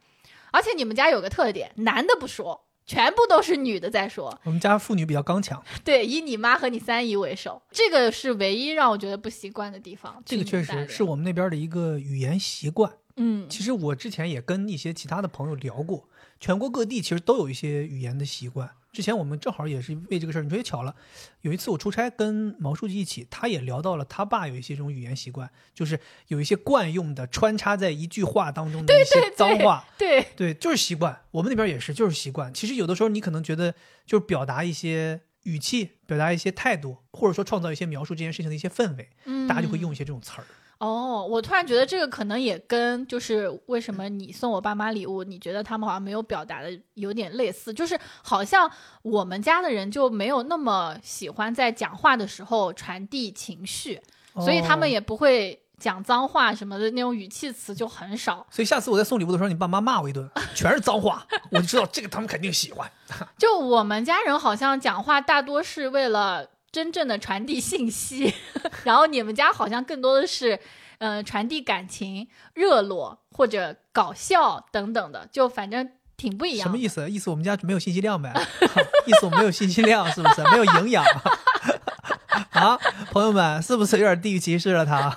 [0.50, 4.38] 而且你们家有个特点，男的不说，全部都是女的在说。
[4.44, 10.22] 我们家妇女比较刚强，对，以你妈和你三姨为首，这个是唯一让我觉得不习惯的地方。
[10.26, 12.92] 这个确实是我们那边的一个语言习惯。
[13.16, 16.06] 嗯，其实我之前也跟一些其他的朋友聊过，
[16.38, 18.68] 全国各地其实都有一些语言的习惯。
[18.92, 20.94] 之前我们正好也是为这个事儿，你说也巧了，
[21.40, 31.22] 有一次我出差跟毛书记一起，他也聊到了他爸有一些这种语言习惯，就是有一些惯用的穿插在一句话当中的一些脏话，对对，就是习惯。
[31.30, 32.52] 我们那边也是，就是习惯。
[32.52, 33.74] 其实有的时候你可能觉得
[34.04, 40.44] 就是表达一些语气，表达一些态度，或者说创造一些描述这件事情的一些氛围，嗯，大家就会用一些这种词儿。
[40.82, 48.68] 哦，我突然觉得这个可能也跟就是为什么你送我爸妈礼物，你觉得他们好像没有表达的有点类似，就是好像
[49.02, 54.00] 我们家的人就没有那么喜欢在讲话的时候传递情绪，
[54.34, 58.44] 所以他们哦也不会讲脏话什么的，那种语气词就很少。
[58.50, 62.90] 所以下次我在送礼物的时候，你爸妈骂我一顿，全是脏话，我就知道这个他们肯定喜欢。
[63.38, 68.32] 就我们家人好像讲话大多是为了真正的传递信息，
[68.84, 70.58] 然后你们家好像更多的是，
[70.98, 76.62] 呃，传递感情、热络或者搞笑等等的，就反正挺不一样的。
[76.64, 77.10] 什么意思？
[77.10, 78.32] 意思我们家没有信息量呗？
[79.06, 80.42] 意思我们没有信息量，是不是？
[80.50, 81.04] 没有营养
[82.52, 82.78] 啊？
[83.10, 85.14] 朋友们，是不是有点地域歧视了他？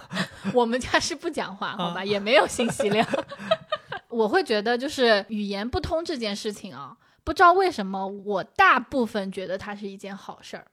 [0.53, 3.07] 我们家是不讲话，好吧，啊也没有信息量。
[4.09, 10.65] 我会觉得就是语言不通这件事情啊，不知道为什么，我大部分觉得它是一件好事儿。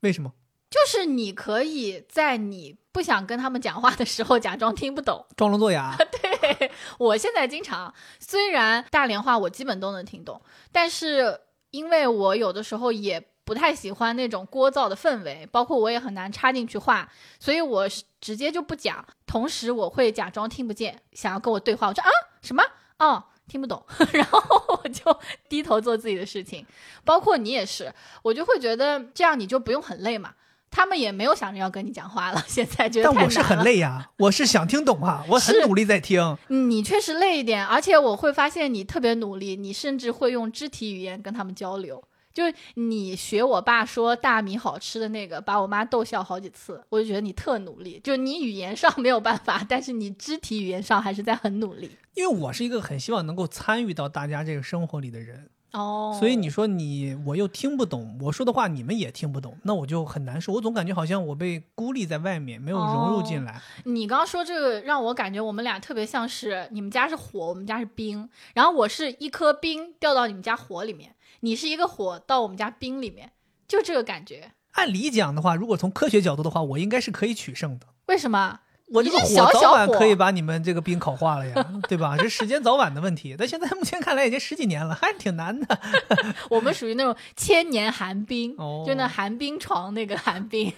[0.00, 0.32] 为什么？
[0.70, 5.26] 就是你可以在你不想跟他们讲话的时候假装听不懂。
[5.36, 5.96] 装聋作哑？
[5.96, 10.40] 对我现在经常，虽然大连话我基本都能听懂，
[10.70, 11.40] 但是
[11.72, 19.04] 因为我有的时候也不太喜欢那种聒噪的氛围，包括我也很难插进去话，所以我是直接就不讲。
[19.26, 22.10] 同时我会假装听不见，想要跟我对话，我说啊
[22.42, 22.62] 什么
[23.00, 23.24] 哦。
[23.50, 23.84] 听不懂，
[24.14, 24.40] 然后
[24.82, 25.02] 我就
[25.48, 26.64] 低头做自己的事情。
[27.04, 27.92] 包括你也是，
[28.22, 30.30] 我就会觉得这样你就不用很累嘛。
[30.70, 36.38] 他们也没有想着要跟你讲话了， 现在觉得但我是很累呀，我是想听懂啊，我很努力在听。
[36.46, 42.00] 你确实累一点，而且我会发现你特别努力，你甚至会用肢体语言跟他们交流。
[42.32, 48.00] 就是你学我爸说大米好吃的那个，把我妈逗笑好几次，我就觉得你特努力。
[48.02, 51.90] 就你语言上没有办法，但是你肢体语言上还是在很努力。
[52.14, 60.52] 因为我是一个很希望能够参与到大家这个生活里的人，哦所以你说你我又听不懂我说的话，你们也听不懂，那我就很难受。
[60.52, 63.62] 我总感觉好像我被孤立在外面，没有融入进来。
[63.84, 73.32] 你刚刚说这个，让我感觉我们俩特别像是你们家是火，我们家是冰，然后我是一颗冰掉到你们家火里面，你是一个火到我们家冰里面，
[73.66, 74.52] 就这个感觉。
[74.72, 77.86] 按理讲的话，如果从科学角度的话，我应该是可以取胜的。
[78.06, 78.60] 为什么？
[78.92, 82.16] 我这个火早晚可以把你们这个冰烤化了呀， 对吧？
[82.16, 83.36] 这时间早晚的问题。
[83.38, 85.80] 但现在目前看来已经十几年了，还是挺难的。
[86.50, 90.72] 我们属于那种千年寒冰，哦就那寒冰床那个寒冰。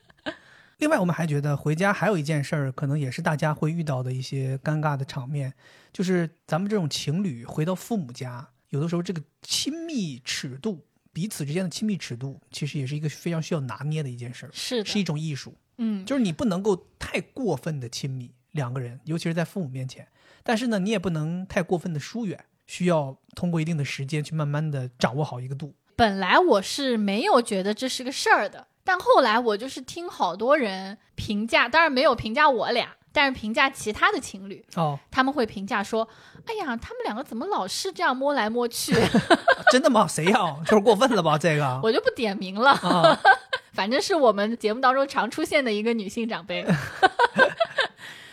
[0.76, 5.54] 另外，我们还觉得回家还有一件事儿，可能也是大家会遇到的一些尴尬的场面，
[5.90, 15.54] 就是咱们这种情侣回到父母家，有的时候这个亲密尺度，彼此之间的亲密尺度，其实也是一个非常需要拿捏的一件事儿，是是一种艺术。
[15.78, 20.06] 嗯，就是你不能够太过分的亲密两个人，尤其是在父母面前。
[20.42, 25.74] 但是呢，你也不能太过分的疏远，需要通过一定的时间去慢慢的掌握好一个度。
[25.94, 36.08] 本来我是没有觉得这是个事儿的，但后来我就是听好多人评价，当然没有评价我俩，但是评价其他的情侣，哦，他们会评价说
[36.46, 38.94] ：“哎呀，他们两个怎么老是这样摸来摸去
[39.72, 40.06] 真的吗？
[40.06, 40.60] 谁要？
[40.64, 41.36] 就是过分了吧？
[41.38, 43.18] 这？”个 我就不点名了，啊，
[43.72, 46.64] 反正是我们节目当中常出现的一个女性长辈。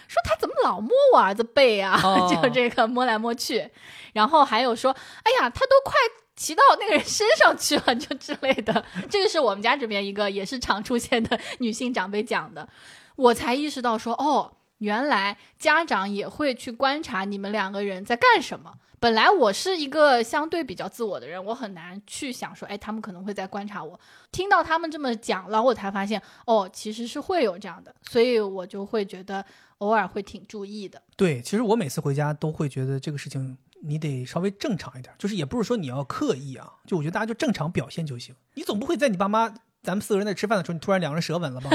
[0.07, 1.99] 说他怎么老摸我儿子背啊？
[2.03, 3.69] 哦就这个摸来摸去，
[4.13, 4.91] 然后还有说，
[5.23, 5.93] 哎呀，他都快
[6.35, 8.85] 骑到那个人身上去了，就之类的。
[9.09, 12.69] 这个是我们家这边一个也是常出现的女性长辈讲的，
[13.17, 18.73] 我才意识到说，哦，原来家长也会去观察你们两个人在干什么。
[18.97, 23.99] 本来我是一个相对比较自我的人，我很难去想说，哎，他们可能会在观察我。
[24.31, 29.45] 听到他们这么讲，然后我才发现，哦，其实是会有这样的，所以我就会觉得
[29.77, 30.99] 偶尔会挺注意的。
[31.15, 38.33] 对，其实我每次回家都会觉得这个事情你得稍微正常一点，就是也不是说你要刻意啊，就我觉得大家就正常表现就行。
[38.55, 39.53] 你总不会在你爸妈
[39.83, 41.69] 咱们四个人在吃饭的时候，你突然两个人舌吻了吧？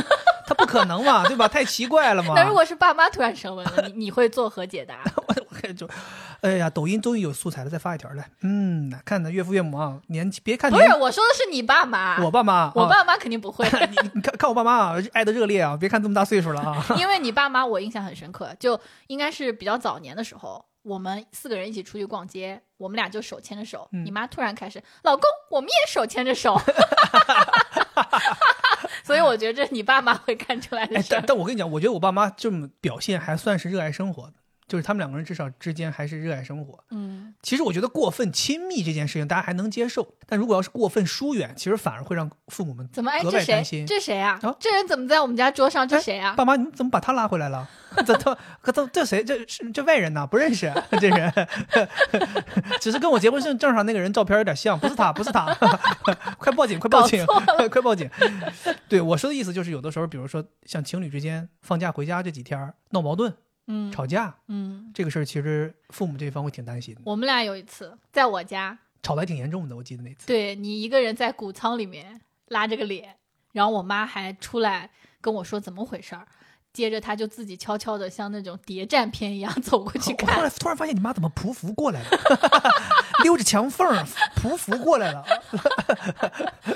[0.51, 1.47] 他不可能嘛， 对吧？
[1.47, 2.35] 太奇怪了嘛。
[2.35, 4.99] 那如果是爸妈突然升温了，你你会作何解答？
[5.29, 5.89] 我我就，
[6.41, 8.29] 哎呀，抖音终于有素材了，再发一条来。
[8.43, 13.65] 嗯，看的岳父岳母啊，年纪别看不是，我说的是你爸妈，我爸妈，啊我爸妈肯定不会。
[13.91, 15.77] 你你看看我爸妈啊，爱的热烈啊！
[15.79, 26.61] 别看这么大岁数了啊，因为你爸妈我印象很深刻，就应该是比较早年的时候，我们四个人一起出去逛街，我们俩就手牵着手，嗯你妈突然开始，老公，我们也手牵着手，
[29.11, 31.25] 所以我觉得你爸妈会看出来的但。
[31.27, 34.35] 但我跟你讲，我觉得我爸妈这么表现还算是热爱生活的，
[34.71, 36.79] 就是他们两个人至少之间还是热爱生活。
[36.91, 43.11] 嗯，其实我觉得过分亲密这件事情大家还能接受，但如果要是过分疏远，其实反而会让父母们怎么？
[43.11, 43.85] 哎，格这谁外担心？
[43.85, 44.55] 这谁啊啊？
[44.61, 45.87] 这人怎么在我们家桌上？
[45.89, 46.35] 这哎谁啊？
[46.37, 47.69] 爸妈，你怎么把他拉回来了？
[48.07, 49.25] 这他可这这谁？
[49.25, 50.25] 这是这外人呢？
[50.25, 51.33] 不认识这人，
[52.81, 55.53] 只是跟我结婚证证上那个人照片有点像，不是他，不是他，
[56.39, 57.27] 快报警，快报警，
[57.69, 58.09] 快报警！
[58.89, 63.35] 对我说的意思就是，有的时候，比如说像情侣之间放假回家这几天儿闹矛盾、
[63.73, 69.77] 嗯吵架，嗯，这个事儿其实父母这一方会挺担心的，我们俩有一次在我家，吵得还挺严重的。
[69.77, 73.17] 我记得那次，对你一个人在谷仓里面拉着个脸，
[73.53, 74.91] 然后我妈还出来
[75.21, 76.27] 跟我说怎么回事儿，
[76.73, 82.09] 接着她就自己悄悄的像那种谍战片一样走过去看后来， 突然发现你妈怎么匍匐过来了，
[83.23, 84.05] 溜着墙缝儿
[84.37, 85.25] 匍匐过来了。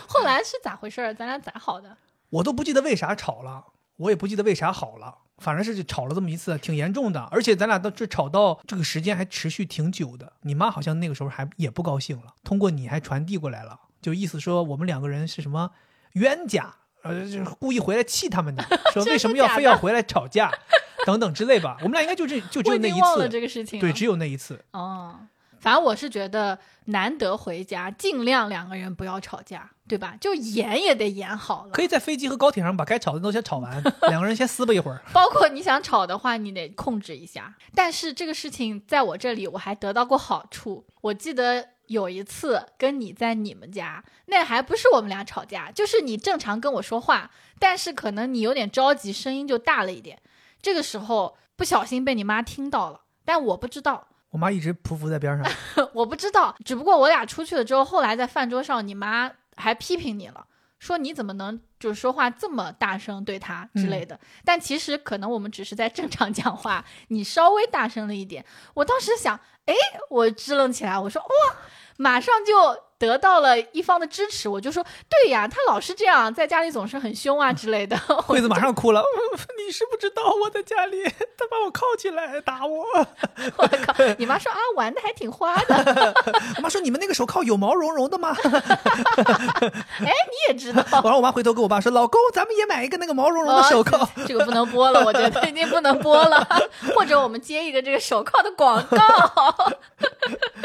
[0.06, 1.12] 后来是咋回事儿？
[1.12, 1.96] 咱俩咋好的？
[2.30, 3.64] 我都不记得为啥吵了，
[3.96, 7.20] 我也不记得为啥好了，反正是吵了这么一次，挺严重的。
[7.30, 10.32] 而且咱俩到这吵到这个时间还持续挺久的。
[10.42, 15.70] 你妈好像那个时候还也不高兴了，通过你还传递过来了，就意思说我们两个人是什么
[16.12, 18.64] 冤家，呃，就是故意回来气他们的，
[18.94, 20.52] 说为什么要非要回来吵架，
[21.04, 21.76] 等等之类吧。
[21.80, 23.80] 我们俩应该就这就只有那一次，这个事情。
[23.80, 24.64] 对，只有那一次。
[24.72, 25.18] 哦，
[25.64, 30.14] 反正我是觉得难得回家，尽量两个人不要吵架，对吧？
[30.20, 31.70] 就演也得演好了。
[31.70, 35.00] 可以在飞机和高铁上把该吵的都先吵完， 两个人先撕吧一会儿。
[35.10, 37.54] 包括你想吵的话，你得控制一下。
[37.74, 40.84] 但是这个事情在我这里，我还得到过好处。
[41.00, 50.20] 我记得有一次跟你在你们家，那还不是我们俩吵架，就是你正常跟我说话，但是可能你有点着急，声音就大了一点。
[50.60, 54.08] 这个时候不小心被你妈听到了，但我不知道。
[54.34, 55.46] 我妈一直匍匐在边上，
[55.94, 60.44] 我不知道，只不过我俩出去了之后，后来在饭桌上，你妈还批评你了，
[60.80, 64.18] 说你怎么能就是说话这么大声对她之类的。
[64.44, 68.44] 但其实可能我们只是在正常讲话，你稍微大声了一点。
[68.74, 69.74] 我当时想，哎，
[70.10, 71.56] 我支棱起来，我说哇，
[71.96, 74.48] 马上就得到了一方的支持。
[74.48, 77.96] 我就说，对呀，他老是这样，在家里总是很凶啊之类的。
[78.26, 79.02] 惠子马上哭了。
[79.66, 82.84] 你是不知道我在家里，他把我铐起来打我。
[83.56, 86.14] 我靠，你妈说啊，玩的还挺花的，
[86.56, 88.36] 我妈说你们那个手铐有毛茸茸的吗？
[88.44, 90.82] 哎，你也知道。
[90.90, 93.98] 然后我妈回头跟我爸说：“老公，咱们也买一个那个毛茸茸的手铐。
[93.98, 96.46] 哦这这个不能播了，我觉得已经不能播了。
[96.94, 98.98] 或者我们接一个这个手铐的广告。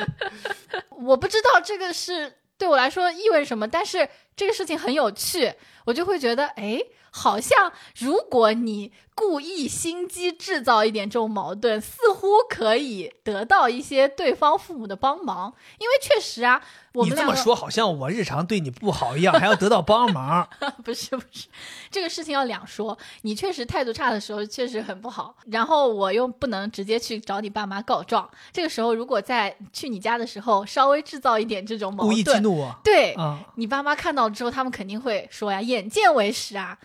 [0.90, 5.54] 我不知道这个是对我来说意味什么，但是这个事情很有趣，
[5.86, 6.80] 我就会觉得，哎，
[7.12, 16.62] 好像如果你故意心机制造一点这种矛盾，似乎可以得到一些对方父母的帮忙，因为确实啊，
[16.94, 20.48] 我们你这么说，好像我日常对你不好一样，还要得到帮忙。
[20.86, 21.48] 不是不是，
[21.92, 22.98] 这个事情要两说。
[23.24, 28.28] 你确实态度差的时候确实很不好，然后我又不能直接去找你爸妈告状。
[28.54, 33.38] 这个时候，如果在去你家的时候稍微制造一点这种矛盾故意激盾，怒我对、啊！
[33.56, 36.78] 你爸妈看到之后，他们肯定会说呀，眼见为实啊。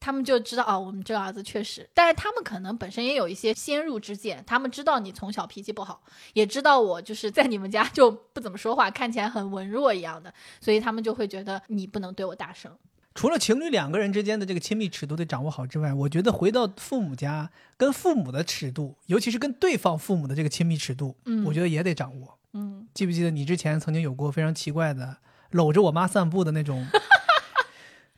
[0.00, 12.72] 他们就知道哦，我们这个儿子确实，但是他们可能本身也有一些先入之见，他们知道你从小脾气不好，也知道我就是在你们家就不怎么说话，看起来很文弱一样的，所以他们就会觉得你不能对我大声。
[13.14, 22.38] 除了情侣两个人之间的这个亲密尺度得掌握好之外，我觉得回到父母家，跟父母的尺度，尤其是跟对方父母的这个亲密尺度，嗯我觉得也得掌握。
[22.52, 25.16] 嗯，记不记得你之前曾经有过非常奇怪的
[25.50, 26.86] 搂着我妈散步的那种，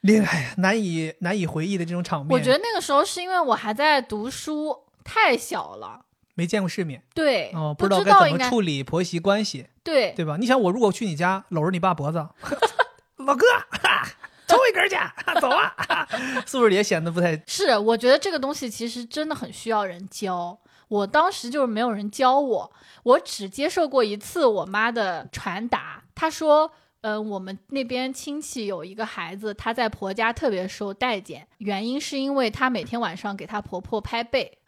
[0.03, 2.29] 令哎呀难以难以回忆的这种场面？
[2.31, 10.37] 我觉得那个时候是因为我还在读书，太小了，没见过世面对，哦，不知道该怎么处理婆媳关系，对，对吧？
[10.39, 12.19] 你想，我如果去你家搂着你爸脖子，
[13.19, 14.07] 老哥，哈
[14.49, 14.97] 抽一根去，
[15.41, 15.75] 走啊，
[16.47, 17.41] 是不是也显得不太？
[17.47, 20.59] 是，我觉得这个东西其实真的很需要人教。
[20.89, 22.73] 我当时就是没有人教我，
[23.05, 26.03] 我只接受过一次我妈的传达。
[26.15, 26.71] 她说，
[27.03, 34.59] 嗯、我们那边亲戚有一个孩子，他在婆家特别受待见，原因是因为她每天晚上给她婆婆拍背。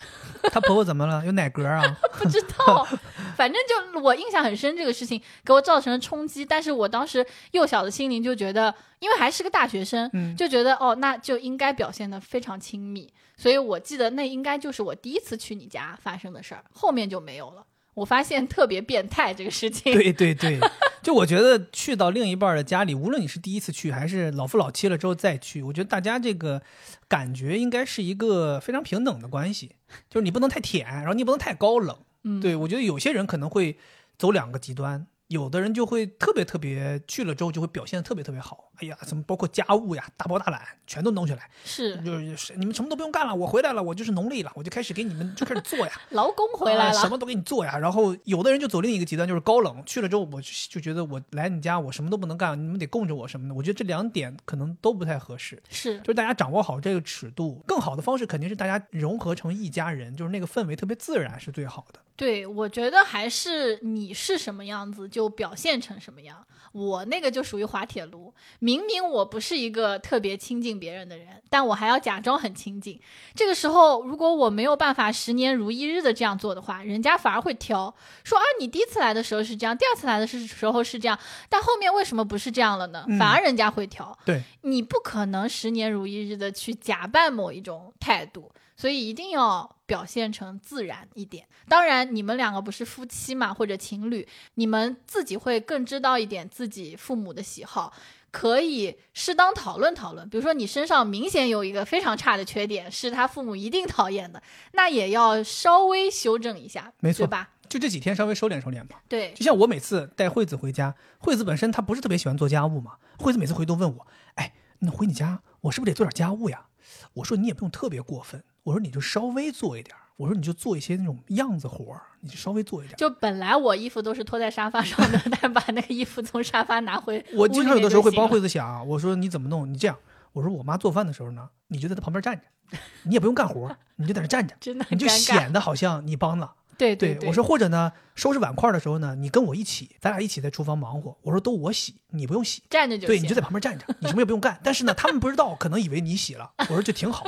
[0.53, 1.25] 她婆婆怎么了？
[1.25, 1.83] 有奶嗝啊？
[2.19, 2.85] 不知道，
[3.37, 6.45] 反正就我印象很深，这个事情给我造成了冲击。
[6.45, 13.13] 但是我当时幼小的心灵就觉得，因为还是个大学生，嗯就觉得哦，那就应该表现的非常亲密。
[13.37, 17.65] 所以我记得那应该就是我第一次去你家发生的事儿，后面就没有了。
[17.95, 19.93] 我发现特别变态这个事情。
[19.95, 20.59] 对对对，
[21.03, 26.61] 就我觉得去到另一半的家里，无论你是第一次去还是老夫老妻了之后再去，我觉得大家这个
[27.09, 29.77] 感觉应该是一个非常平等的关系，
[30.11, 31.97] 就是你不能太舔，然后你不能太高冷。
[32.25, 33.79] 嗯，对我觉得有些人可能会
[34.19, 38.73] 走两个极端，有的人就会特别特别去了之后就会表现的特别特别好。
[38.81, 47.79] 哎呀，什么包括家务呀，大包大揽全都弄起来，是就是你们什么都不用干了，我回来了，我就是农历了，我就开始给你们就开始做呀， 劳工回来了，啊什么都给你做呀。
[47.79, 53.55] 然后有的人就走另一个极端，就是高冷，去了之后我就就觉得我来你家我什么都不能干，你们得供着我什么的。
[53.55, 55.63] 我觉得这两点可能都不太合适。
[55.71, 62.01] 是就是大家掌握好这个尺度，更好的方式肯定是大家融合成一家人，就是那个氛围特别自然是最好的。
[62.17, 66.47] 对，我觉得还是你是什么样子就表现成什么样。
[66.71, 68.33] 我那个就属于滑铁卢，
[68.65, 72.99] 明明我不是一个特别亲近别人的人，但我还要假装很亲近。
[73.35, 77.95] 这个时候，如果我没有办法十年如一日的这样做的话，人家反而会挑，
[78.25, 81.19] 说啊，你第一次来的时候是这样，第二次来的是时候是这样，
[81.51, 83.05] 但后面为什么不是这样了呢？
[83.07, 84.19] 嗯反而人家会挑。
[84.25, 91.47] 对，你不可能十年如一日的去假扮某一种态度，所以一定要表现成自然一点。
[91.69, 97.93] 当然，你们两个不是夫妻嘛，或者情侣，你们自己会更知道一点自己父母的喜好。
[98.35, 107.51] 可以适当讨论讨论，比如说你身上明显有一个非常差的缺点，是他父母一定讨厌的，那也要稍微修正一下，没错对吧？
[107.69, 109.01] 就这几天稍微收敛收敛吧。
[109.09, 116.67] 对，就像我每次带惠子回家，惠子本身她不是特别喜欢做家务嘛，惠子每次回都问我，哎，那回你家我是不是得做点家务呀？
[117.15, 122.97] 我说你也不用特别过分，我说你就稍微做一点儿，我说你就做一些那种样子活儿，你就稍微做一点。
[122.97, 128.49] 就本来我衣服都是拖在沙发上的， 但把那个衣服从沙发拿回我经常有的时候会帮惠子。
[128.49, 129.69] 想，我说你怎么弄？
[129.73, 129.97] 你这样，
[130.33, 135.09] 我说我妈做饭的时候呢，你就在她旁边站着，你也不用干活，你就在那站着，真的你就。
[135.09, 136.55] 显得好像你帮了。
[136.77, 141.17] 对对对，我说或者呢，收拾碗筷的时候呢，你跟我一起，咱俩一起在厨房忙活。
[141.23, 142.63] 我说都我洗，你不用洗。
[142.69, 144.59] 站着就对，你就在旁边站着，你什么也不用干。
[144.63, 146.53] 但是呢，他们不知道，可能以为你洗了。
[146.59, 147.25] 我说就挺好。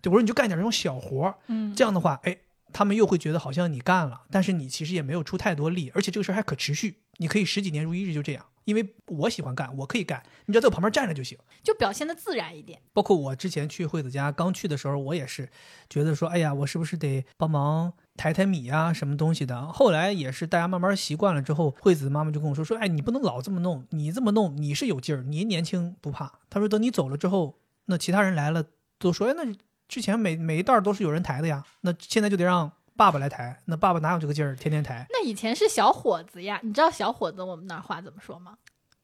[0.00, 2.36] 对，我说你就干点这种小活儿，嗯，这样的话，哎，
[2.72, 8.44] 他们又会觉得好像你干了，但是你其实也没有出太多力，而且这个事儿还可持续，你可以十几年如一日就这样。
[8.66, 11.36] 因为我喜欢干，我可以干，你只要在我旁边站着就行。
[11.62, 12.78] 就表现的自然一点。
[12.92, 15.48] 包括我之前去惠子家刚去的时候，我也是
[15.88, 19.66] 觉得说，哎呀，我是不是得帮忙抬抬米啊、什么东西的？
[19.72, 26.38] 后来也是大家慢慢习惯了之后，惠子妈妈就跟我说说，哎，你不能老这么弄，你这么弄你是有劲儿，你年轻不怕。
[26.50, 28.64] 她说等你走了之后，那其他人来了
[28.98, 29.52] 都说，哎，那
[29.90, 35.04] 之前每每一袋都是有人抬的呀，那现在就得让爸爸来抬，那爸爸哪有这个劲儿天天抬？
[35.10, 38.54] 那以前是小伙子呀，你知道小伙子我们那儿话怎么说吗？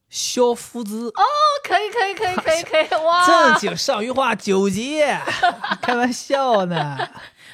[0.08, 1.22] 小夫子，哦，
[1.64, 5.00] 可以可以可以可以可以， 哇正，经上虞话九级，
[5.82, 6.96] 开玩笑呢。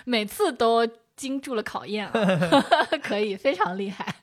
[0.05, 2.63] 每次都经住了考验了，
[3.03, 4.17] 可以非常厉害。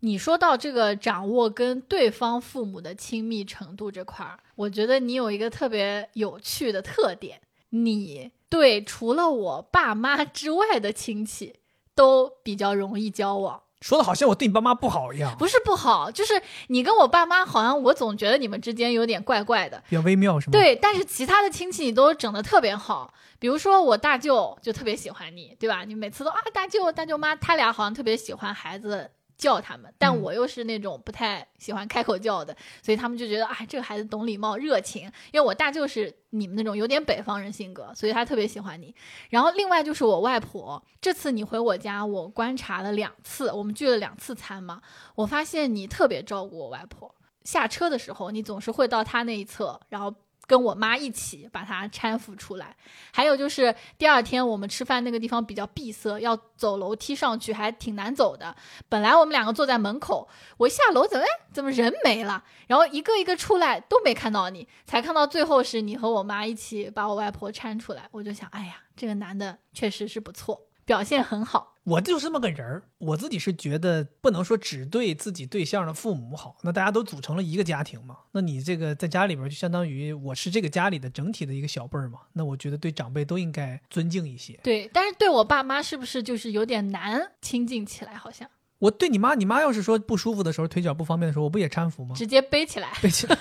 [0.00, 7.40] 你说到这个掌握跟对方父母的亲密程度这块儿，我觉得你有一个特别有趣的特点，
[7.74, 11.56] 你对除了我爸妈之外的亲戚
[11.94, 13.62] 都比较容易交往。
[13.80, 19.82] 说的好像我对你爸妈不好一样，不是不好，就是你跟我爸妈好像我总觉得你们之间有点怪怪的。
[19.90, 25.84] 比较微妙是吗？，对，但是其他的亲戚你都整的特别好，比如说我大舅就特别喜欢你，对吧？
[25.84, 29.10] 你每次都啊大舅大舅妈，他俩好像特别喜欢孩子
[29.44, 38.94] 叫他们，但嗯我又是那种不太喜欢开口叫的，所以他们就觉得啊这个孩子懂礼貌热情，因为我大舅是你们那种有点北方人性格，所以他特别喜欢你。
[39.28, 44.80] 然后另外就是我外婆，这次你回我家，我观察了两次，我们聚了两次餐嘛，
[45.14, 47.14] 我发现你特别照顾我外婆。
[47.42, 50.14] 下车的时候，你总是会到她那一侧，然后
[50.46, 52.76] 跟我妈一起把她搀扶出来。
[53.12, 58.54] 还有就是第二天我们吃饭那个地方比较闭塞，要走楼梯上去还挺难走的。
[58.88, 62.42] 本来我们两个坐在门口，我下楼怎么哎怎么人没了？
[62.66, 68.08] 然后一个一个出来都没看到你，才看到最后是你和我妈一起把我外婆搀出来。
[68.10, 71.74] 我就想，哎呀，这个男的确实是不错，表现很好。
[71.84, 72.82] 我就是这么个人儿。
[72.96, 78.16] 我自己是觉得不能说只对自己对象的父母好，那大家都组成了一个家庭嘛。
[78.32, 82.20] 那你这个在家里边就相当于我是这个家里的整体的一个小辈儿嘛。
[82.32, 84.58] 那我觉得对长辈都应该尊敬一些。
[84.62, 88.14] 对，但是对我爸妈是不是就是有点难亲近起来？
[88.14, 92.14] 好像我对你妈，你妈要是说不舒服的时候，腿脚不方便的时候，我不也搀扶吗？
[92.16, 92.92] 直接背起来。
[93.02, 93.38] 背起来，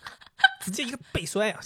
[0.60, 1.60] 直接一个背摔啊！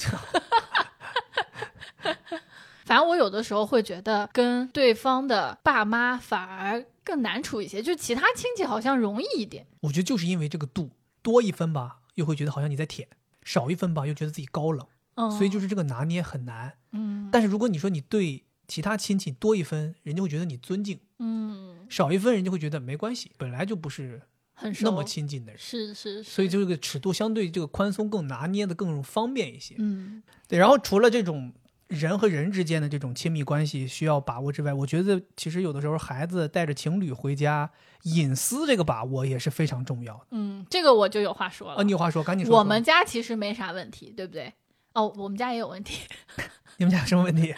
[2.91, 9.64] 反正我有的时候会觉得跟对方的爸妈反而更难处一些，就其他亲戚好像容易一点。
[9.82, 10.91] 我觉得就是因为这个度
[11.22, 13.07] 多一分吧，又会觉得好像你在舔；
[13.45, 14.84] 少一分吧，又觉得自己高冷。
[15.14, 16.74] 嗯，所以就是这个拿捏很难。
[16.91, 24.20] 嗯但是如果你说你对其他亲戚多一分，人家会觉得你尊敬；嗯，少一分，人家会觉得没关系，本来就不是
[24.53, 25.61] 很那么亲近的人。
[25.61, 29.76] 是是是，所以就这个尺度相对这个宽松更拿捏的更方便一些。
[29.78, 31.53] 嗯对，然后除了这种
[31.91, 37.68] 人和人之间的这种亲密关系需要把握之外，我觉得其实有的时候孩子带着情侣回家，
[38.05, 40.26] 隐私这个把握也是非常重要的。
[40.30, 41.74] 嗯，这个我就有话说了。
[41.80, 42.59] 哦，你有话说，赶紧说说。
[42.59, 44.53] 我们家其实没啥问题，对不对？
[44.95, 46.03] 哦，我们家也有问题。
[46.78, 47.55] 你们家有什么问题？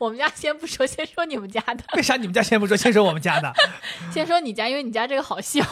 [0.00, 1.84] 我们家先不说，先说你们家的。
[1.92, 3.52] 为啥你们家先不说，先说我们家的？
[4.10, 5.62] 先说你家，因为你家这个好笑。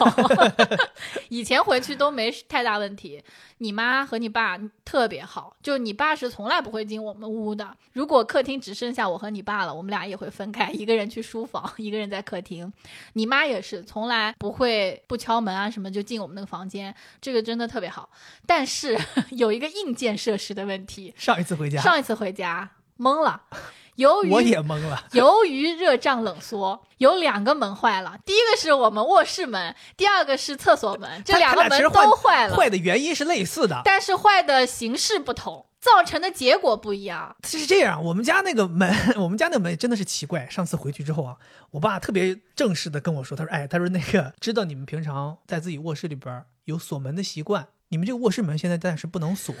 [1.29, 3.23] 以前回去都没太大问题，
[3.57, 4.55] 你妈和你爸
[4.85, 7.75] 特别好，就你爸是从来不会进我们屋的。
[7.93, 12.71] 如果客厅只剩下我和你爸了，我们俩也会分开，一个人去书房，一个人在客厅。
[13.13, 18.07] 你妈也是从来不会不敲门啊什么就进我们那个房间，这个真的特别好。
[18.45, 18.95] 但是
[19.31, 21.15] 有一个硬件设施的问题。
[21.17, 22.69] 上一次回家，上一次回家
[22.99, 23.41] 懵了。
[23.99, 28.17] 由于我也懵了， 由于热胀冷缩，有两个门坏了。
[28.25, 32.55] 第一个是我们卧室门，第二个是厕所门，这两个门都坏了。
[32.55, 37.35] 坏的原因是类似的，但是坏的形式不同，造成的结果不一样。
[37.43, 38.89] 是这样，我们家那个门，
[39.19, 40.47] 我们家那个门真的是奇怪。
[40.49, 41.35] 上次回去之后啊，
[41.71, 49.53] 我爸特别正式的跟我说，他说：“哎，他说那个知道你们平常在自己卧室里边有锁门的习惯，你们这个卧室门现在暂时不能锁。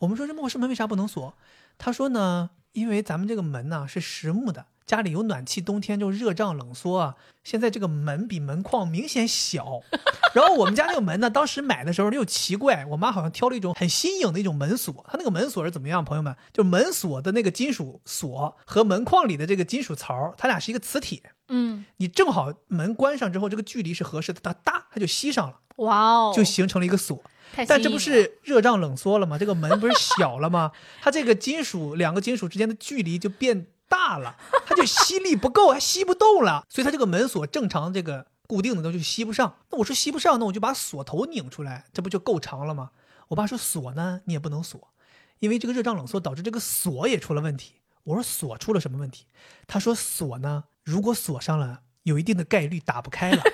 [0.00, 1.32] 我们说这卧室门为啥不能锁？
[1.78, 7.16] 他说呢。”因为咱们这个门呢是实木的，家里有暖气，冬天就热胀冷缩啊。
[7.42, 9.80] 现在这个门比门框明显小，
[10.34, 15.04] 然后我们家那个门呢，当时买的时候又奇怪，我妈好像挑了一种很新颖的一种门锁。
[15.08, 16.36] 它那个门锁是怎么样，朋友们？
[16.52, 21.22] 就门锁的那个金属锁和门框里的这个金属槽，它俩是一个磁铁。
[21.48, 25.58] 嗯，你正好门关上之后，这个距离是合适的，它哒，它就吸上了。
[25.76, 27.22] 哇哦，就形成了一个锁。
[27.66, 29.36] 但这不是热胀冷缩了吗？
[29.38, 30.72] 这个门不是小了吗？
[31.02, 34.36] 它这个金属两个金属之间的距离就变大了，
[34.66, 39.56] 它就吸力不够，还吸不动了，所以它这个门锁正常这个固定的东西吸不上。
[39.70, 42.90] 那我说吸不上，那我就把锁头拧出来，这不就够长了吗？
[43.28, 44.88] 我爸说锁呢，你也不能锁，
[45.40, 47.74] 因为这个热胀冷缩导致这个锁也出了问题。
[48.04, 49.26] 我说锁出了什么问题？
[49.66, 53.42] 他说锁呢，如果锁上了，有一定的概率打不开了。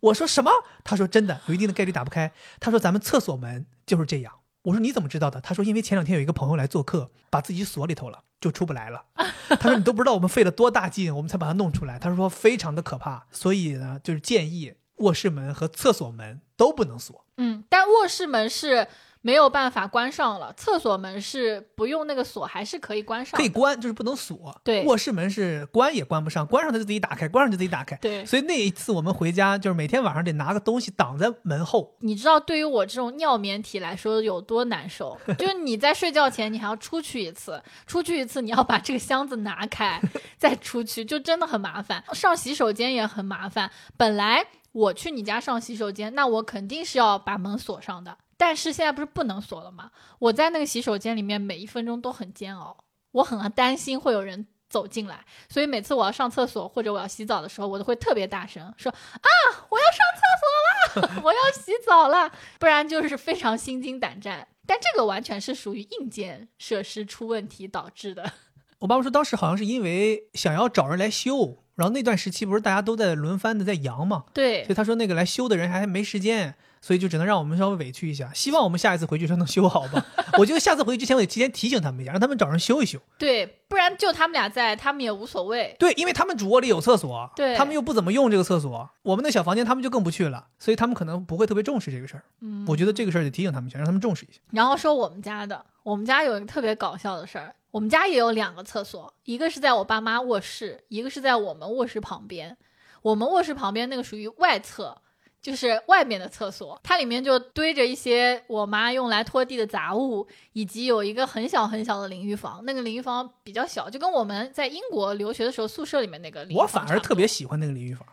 [0.00, 0.50] 我说什么？
[0.82, 2.32] 他说真的，有一定的概率打不开。
[2.58, 4.32] 他说咱们厕所门就是这样。
[4.62, 5.40] 我说你怎么知道的？
[5.40, 9.04] 他说因为前两天有一个朋友来做客，把自己锁里头了，就出不来了。
[9.60, 11.98] 他说你都不知道我们费了多大劲，我们才把它弄出来。
[11.98, 17.24] 他说非常的可怕，所以呢，就是建议卧室门和厕所门都不能锁。
[17.36, 18.88] 嗯，但卧室门是。
[19.22, 23.36] 没有办法关上了，厕所门是不用那个锁还是可以关上？
[23.36, 24.58] 可以关，就是不能锁。
[24.64, 27.94] 对，卧室门是关也关不上，关上它就自己打开，关上就自己打开。
[27.96, 31.96] 对，所以那一次我们回家，就是每天晚上得拿个东西挡在门后。
[32.00, 35.18] 你知道对于我这种尿棉体来说有多难受？
[35.38, 40.00] 就是你在睡觉前你还要出去一次，出去一次你要把这个箱子拿开
[40.38, 42.02] 再出去，就真的很麻烦。
[42.14, 43.70] 上洗手间也很麻烦。
[43.98, 48.16] 本来我去你家上洗手间，那我肯定是要把门锁上的。
[48.40, 49.90] 但是现在不是不能锁了吗？
[50.18, 52.74] 我在那个洗手间里面，每一分钟都很煎熬，
[53.12, 59.28] 我很担心会有人走进来，所以每次我要上厕所或者我要洗澡的时候，我都会特别大声说：“啊，
[59.68, 64.48] 我要上厕所啦， 我要洗澡啦。”不然就是非常心惊胆战。
[64.66, 68.32] 但这个完全是属于硬件设施出问题导致的。
[68.80, 76.54] 我爸爸说，当时好像是因为想要找人来修，然后那段时期不是大家都在轮番的在阳嘛，对，所以他说那个来修的人还没时间。
[76.80, 80.04] 所以就只能让我们稍微委屈一下，希望我们下一次回去时候能修好吧。
[80.38, 82.98] 我觉得下次回去之前，我得提前提醒他们一下，让他们找人修一修。
[83.18, 85.76] 对，不然就他们俩在，他们也无所谓。
[85.78, 92.24] 对，因为他们主卧里有厕所，对，他们又不怎么用这个厕所，我们的小房间他们就更不去了，所以他们可能不会特别重视这个事儿。
[92.40, 94.40] 嗯，我觉得这个事儿得提醒他们一下，让他们重视一下。
[94.50, 102.56] 然后说我们家的，我们家有一个特别搞笑的事儿，我们家也有两个厕所，一个是在我爸妈卧室，一个是在我们卧室旁边。
[103.02, 105.02] 我们卧室旁边那个属于外侧。
[105.42, 112.62] 就是外面的厕所，它里面就堆着一些我妈用来拖地的杂物，以及有一个很小很小的淋浴房。
[112.64, 116.62] 那个淋浴房比较小，就跟我们在英国留学的时候宿舍里面那个淋浴房。
[116.62, 118.06] 我反而特别喜欢那个淋浴房。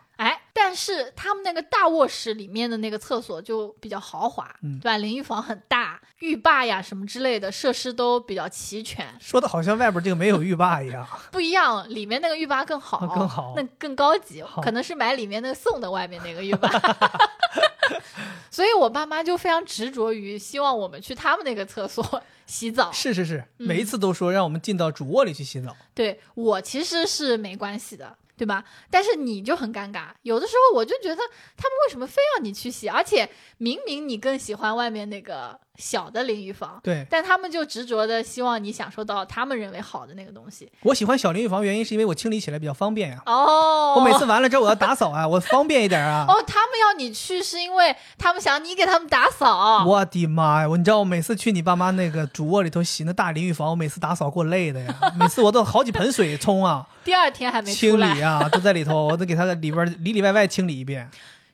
[0.58, 4.98] 哎，但是他们那个大卧室里面的那个厕所就比较豪华，对吧？
[4.98, 9.06] 淋浴房很大，浴霸呀什么之类的设施都比较齐全。
[9.20, 11.06] 说的好像外边这个没有浴霸一样。
[11.30, 16.68] 不一样，里面那个浴霸更好，更好，那更高级，可能是买里面那个送的外面那个浴霸。
[18.50, 22.90] 所以我爸妈就非常执着于希望我们去他们那个厕所 洗澡。
[22.90, 25.74] 是是是，每一次都说让我们进到主卧里去洗澡。
[25.94, 28.16] 对我其实是没关系的。
[28.38, 28.64] 对吧？
[28.88, 32.88] 但是你就很尴尬，有的时候我就觉得他们为什么非要你去洗？
[32.88, 33.28] 而且
[33.58, 40.70] 明明你更喜欢外面那个小的淋浴房，对但他们就执着的希望你享受到他们认为好的那个东西。
[40.82, 43.22] 我喜欢小淋浴房，原因是因为我清理起来比较方便呀。
[43.26, 46.24] 哦，我每次完了之后我要打扫啊，我方便一点啊。
[46.28, 49.84] 哦，他们要你去是因为他们想你给他们打扫。
[49.86, 50.68] 我的妈呀！
[50.68, 57.98] 我你知道我每次去你爸妈那个主卧里头洗那大淋浴房，我每次打扫给我累的呀，每次我都好几盆水冲啊， 第二天还没清。
[57.98, 61.08] 理啊，都在里头，我都给它里边里里外外清理一遍。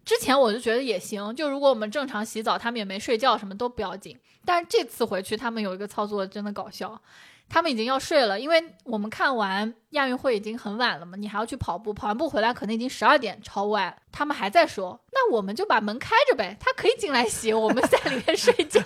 [0.05, 4.19] 之前我就觉得也行，就如果我们正常洗澡，他们也没睡觉，什么都不要紧。
[4.45, 7.01] 但是这次回去，他们有一个操作真的搞笑，
[7.49, 18.83] 他们已经要睡了，因为我们看完亚运会已经很晚了嘛，你还要去跑步，跑完步回来可能已经十二点超外，他们还在说，那我们就把门开着呗，他可以进来洗，我们在里面睡觉。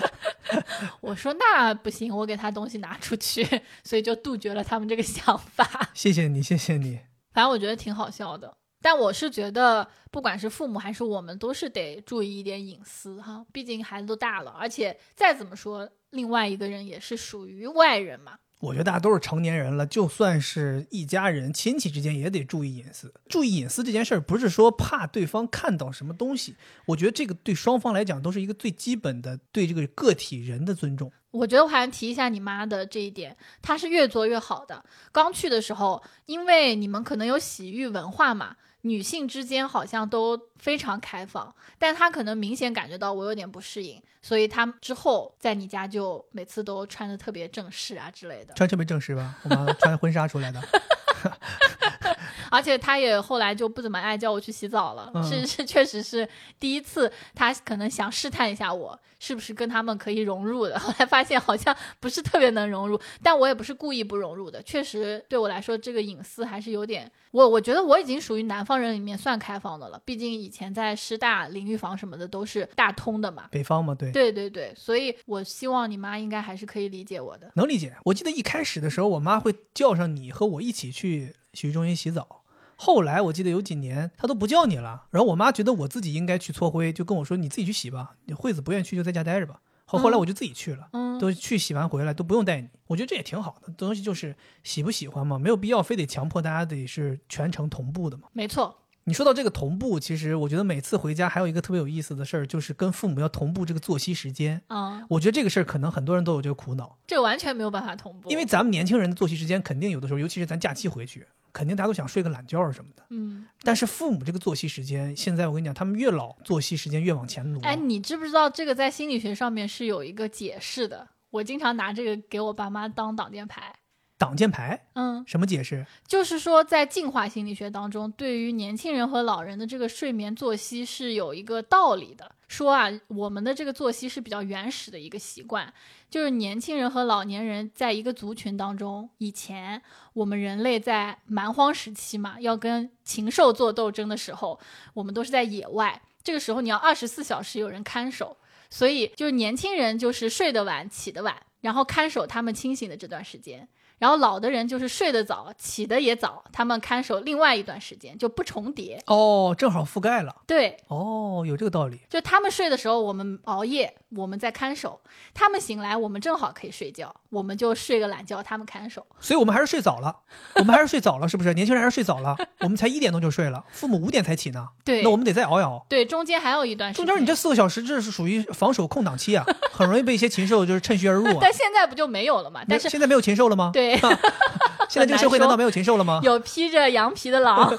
[1.00, 3.42] 我说那不行，我给他东西拿出去，
[3.82, 5.90] 所以就杜绝了他们这个想法。
[5.94, 7.00] 谢谢你，谢谢你。
[7.32, 8.54] 反正我觉得挺好笑的。
[8.84, 13.42] 但我是觉得，不管是父母还是我们，都是得注意一点隐私哈。
[13.50, 18.34] 毕竟孩子都大了，而且再怎么说，另外一个人也是属于外人嘛。
[18.60, 23.10] 我觉得大家都是成年人了，就算是一家人、亲戚之间也得注意隐私。
[23.26, 26.54] 注意隐私这件事儿，不是说怕对方看到什么东西，
[26.84, 31.10] 我觉得这个对双方来讲都是一个最基本的对这个个体人的尊重。
[31.30, 34.84] 我觉得我还想提一下你妈的这一点，她是越做越好的。
[35.10, 38.54] 刚去的时候，因为你们可能有洗浴文化嘛，
[38.86, 48.52] 女性之间好像都非常开放，但她可能明显感觉到我有点不适应，所以她之后在你家就每次都穿的特别正式啊之类的。
[48.54, 50.62] 穿特别正式吧，我妈穿婚纱出来的。
[52.50, 55.22] 而且他也后来就不怎么爱叫我去洗澡了，嗯。
[55.24, 56.28] 是是，确实是
[56.58, 77.94] 第一次，他可能想试探一下我是不是跟他们可以融入的， 后来发现好像不是特别能融入，但我也不是故意不融入的，确实对我来说这个隐私还是有点，我我觉得我已经属于南方人里面算开放的了，毕竟以前在师大淋浴房什么的都是大通的嘛，北方嘛，对，对对对，所以我希望你妈应该还是可以理解我的，能理解。
[78.04, 82.42] 我记得一开始的时候，我妈会叫上你和我一起去洗浴中心洗澡。
[82.76, 89.60] 后来我记得有几年他都不叫你了，然后我妈觉得我自己应该去搓灰，就跟我说你自己去洗吧，你惠子不愿意去就在家待着吧。
[89.86, 93.72] 后后来我就自己去了，嗯，都去洗完回来都不用带你，我觉得这也挺好的。
[93.74, 98.24] 东西就是喜不喜欢嘛，没有必要非得强迫大家得是全程同步的嘛。
[98.32, 104.60] 没错，你说到这个同步，其实我觉得每次回家还有一个特别有意思的事儿，就是跟父母要同步这个作息时间。
[104.68, 113.02] 嗯，我觉得这个事儿可能很多人都有这个苦恼，这个完全没有办法同步，因为咱们年轻人的作息时间肯定有的时候，尤其是咱假期回去，肯定大家都想睡个懒觉什么的。
[113.08, 113.46] 嗯。
[113.62, 117.62] 但是父母这个作息时间，现在我跟你讲，他们越老，作息时间越往前挪。
[117.62, 121.08] 哎，你知不知道这个在心理学上面是有一个解释的？
[121.30, 123.74] 我经常拿这个给我爸妈当挡箭牌。
[124.16, 125.84] 挡箭牌嗯，什么解释？
[126.06, 132.30] 就是说在进化心理学当中，对于年轻人和老人的这个睡眠作息是有一个道理的。
[132.54, 135.74] 说啊，我们的这个作息是比较原始的一个习惯，
[136.08, 139.82] 就是年轻人和老年人在一个族群当中，以前
[140.12, 144.60] 我们人类在蛮荒时期嘛，要跟禽兽做斗争的时候，
[144.94, 148.36] 我们都是在野外，这个时候你要二十四小时有人看守，
[148.70, 153.68] 所以就是年轻人就是睡得晚起得晚，然后看守他们清醒的这段时间。
[153.98, 159.02] 然后老的人就是睡得早，起得也早，他们看守另外一段时间就不重叠。
[159.06, 160.34] 哦，正好覆盖了。
[160.46, 162.00] 对，哦，有这个道理。
[162.10, 165.00] 就他们睡的时候，我们熬夜，我们在看守；
[165.32, 169.06] 他们醒来，我们正好可以睡觉，我们就睡个懒觉，他们看守。
[169.20, 170.14] 所以我们还是睡早了，
[170.56, 171.54] 我们还是睡早了，是不是？
[171.54, 174.68] 年轻人还是睡早了，我们才一点钟就睡了，父母五点才起呢。
[174.84, 175.86] 对，那我们得再熬一熬。
[175.88, 177.06] 对中间还有一段时间。
[177.06, 181.38] 中间你这四个小时，这是属于防守空档期啊，很容易被一些禽兽就是趁虚而入啊。
[181.40, 182.62] 但现在不就没有了嘛？
[182.68, 183.70] 但是现在没有禽兽了吗？
[183.72, 183.83] 对，
[184.88, 186.20] 现在这个社会难道没有禽兽了吗？
[186.22, 187.76] 有披着羊皮的狼，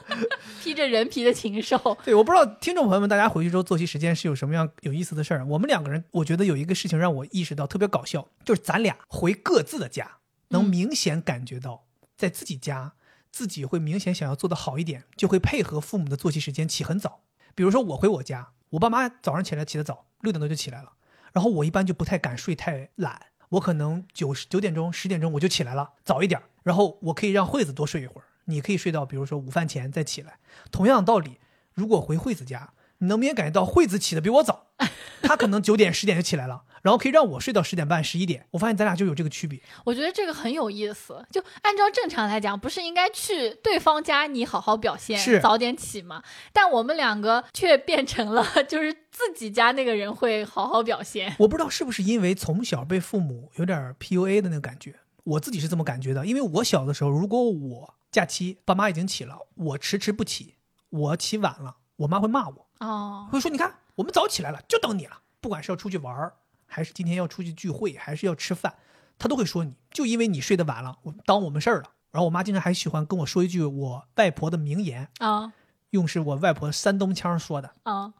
[0.62, 1.96] 披着人皮的禽兽。
[2.04, 5.44] 对，我不知道听众朋友们，大家回去之后作息时间是有什么样有意思的事儿。
[5.46, 10.18] 我们两个人，我觉得有一个事情让我意识到特别搞笑，就是咱俩回各自的家，
[10.48, 11.84] 能嗯明显感觉到
[12.16, 12.94] 在自己家，
[13.30, 17.20] 自己会明显想要做的好一点，就会配合父母的作息时间起很早。
[17.54, 20.92] 比如说我回我家，我爸妈早上起来起得早，六点多就起来了，
[21.32, 23.20] 然后我一般就不太敢睡太懒，
[23.50, 30.38] 我可能九十九点钟、十点钟我就起来了，早一点，然后我可以让惠子多睡一会儿，你可以睡到比如说午饭前再起来。
[30.70, 31.38] 同样道理，
[31.72, 34.66] 如果回惠子家，你能明显感觉到惠子起的比我早，
[35.22, 38.46] 她可能九点十点就起来了，然后可以让我睡到十点半、十一点。
[38.52, 39.60] 我发现咱俩就有这个区别。
[39.84, 41.24] 我觉得这个很有意思。
[41.30, 46.22] 就按照正常来讲，不是应该去对方家你好好表现，是早点起吗？
[46.52, 51.34] 但我们两个却变成了， 就是自己家那个人会好好表现。
[51.38, 54.94] 我不知道是不是因为从小被父母有点 PUA 的那个感觉，
[55.24, 56.24] 我自己是这么感觉的。
[56.24, 60.54] 因为我小的时候，如果我假期爸妈已经起了，我迟迟不起，
[60.88, 65.22] 我起晚了，我妈会骂我，哦，会说你看我们早起来了，就等你了。
[65.40, 66.34] 不管是要出去玩儿，
[66.66, 68.74] 还是今天要出去聚会，还是要吃饭，
[69.18, 71.90] 他都会说你，就因为你睡得晚了，我耽误我们事儿了。
[72.10, 75.52] 然后我妈经常还喜欢跟我说一句我外婆的名言，啊
[75.90, 78.14] 用是我外婆山东腔说的：啊，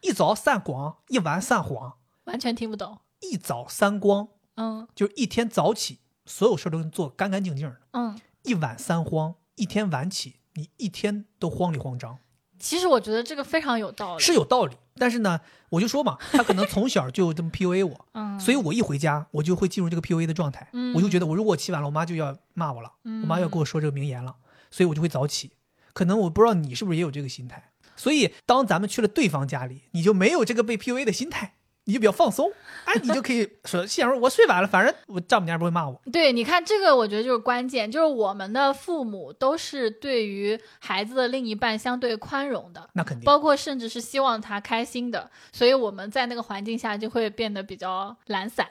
[0.00, 1.94] 一早散光，一晚散黄。
[2.24, 2.98] 完全听不懂。
[3.20, 12.18] 一早三光，嗯就是一天早起，所有事儿都做干干净净的；嗯，一晚三荒，一天晚起，你一天都慌里慌张，
[12.64, 14.22] 其实我觉得这个非常有道理。
[14.22, 14.74] 是有道理。
[14.96, 15.38] 但是呢，
[15.68, 20.66] 我就说嘛，他可能从小就这么 PUA 我， 嗯，所以我一回家，我就会进入这个 PUA 的状态。
[20.72, 24.36] 嗯我就觉得，我如果起晚了，我妈就要骂我了，嗯我妈要跟我说这个名言了，
[24.70, 25.50] 所以我就会早起。
[25.92, 32.50] 可能我不知道你是不是也有这个心态，所以当咱们去了对方家里，你就没有这个被 PUA 的心态，你就比较放松，
[32.84, 36.00] 哎， 你就可以说，心想说我睡晚了，反正我丈母娘不会骂我。
[36.10, 48.66] 对，你看这个，我觉得就是关键，就是我们的父母都是对于孩子的另一半相对宽容的，那肯定，包括甚至是希望他开心的，所以我们在那个环境下就会变得比较懒散。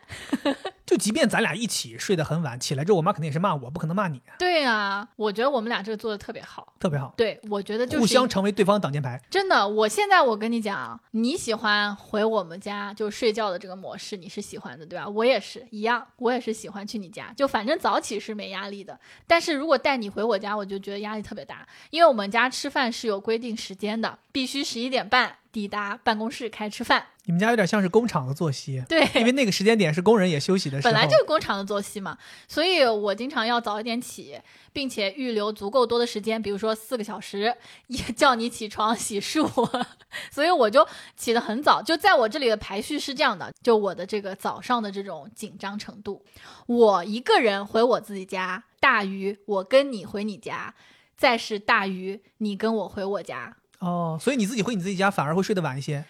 [0.93, 6.71] 就即便咱俩一起睡得很晚，起来之后，我妈肯定也是骂我，不可能骂你，对啊，我觉得我们俩这个做的特别好。
[6.79, 9.19] 特别好，对，我觉得就是互相成为对方挡箭牌。
[9.27, 15.09] 真的，我现在我跟你讲，你喜欢回我们家就睡觉的这个模式，你是喜欢的，对吧？
[15.09, 18.99] 我也是一样，我也是喜欢去你家，就反正早起是没压力的。
[19.25, 27.07] 但是如果带你回我家，我就觉得压力特别大，因为我们家吃饭是有规定时间的，必须十一点半抵达办公室开吃饭。
[27.25, 30.91] 你们家有点像是工厂的作息，对，因为那个时间点是工人也休息的时候。
[30.91, 32.17] 本来就是工厂的作息嘛，
[32.49, 34.37] 所以我经常要早一点起，
[34.73, 37.55] 并且预留足够多的时间，比如说四个小时，
[37.87, 39.47] 也 叫你起床洗漱，
[40.29, 40.85] 所以我就
[41.15, 41.81] 起得很早。
[41.81, 46.25] 就在我这里的排序是这样的，就我的这个早上的这种紧张程度，
[46.67, 50.75] 我一个人回我自己家，大于我跟你回你家，
[51.15, 53.55] 再是大于你跟我回我家。
[53.79, 56.03] 哦，所以你自己回你自己家反而会睡得晚一些。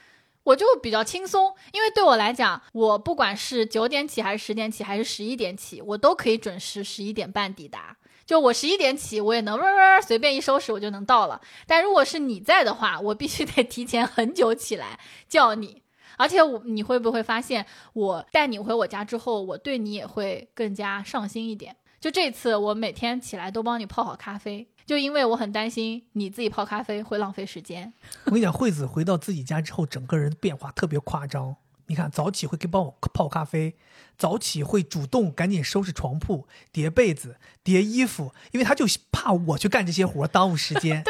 [0.43, 7.97] 我就比较轻松，因为对我来讲，我不管是九点起还是十点起还是十一点起，我都可以准时十一点半抵达。
[8.25, 11.41] 就我十一点起，我也能嗡嗡随便一收拾我就能到了。
[11.67, 15.83] 但如果是你在的话，我必须得提前很久起来叫你。
[16.17, 21.75] 而且我你会不会发现，我带你回我家之后，我对你也会更加上心一点。
[21.99, 27.93] 就这次，我每天起来都帮你泡好咖啡，就因为我很担心你自己泡咖啡会浪费时间。
[28.25, 31.55] 我跟你讲，惠子回到自己家之后，整个人变化特别夸张。
[31.87, 33.75] 你看，早起会给帮我泡咖啡，
[34.17, 41.03] 早起会主动赶紧收拾床铺、叠被子、叠衣服，因为他就怕我去干这些活，耽误时间。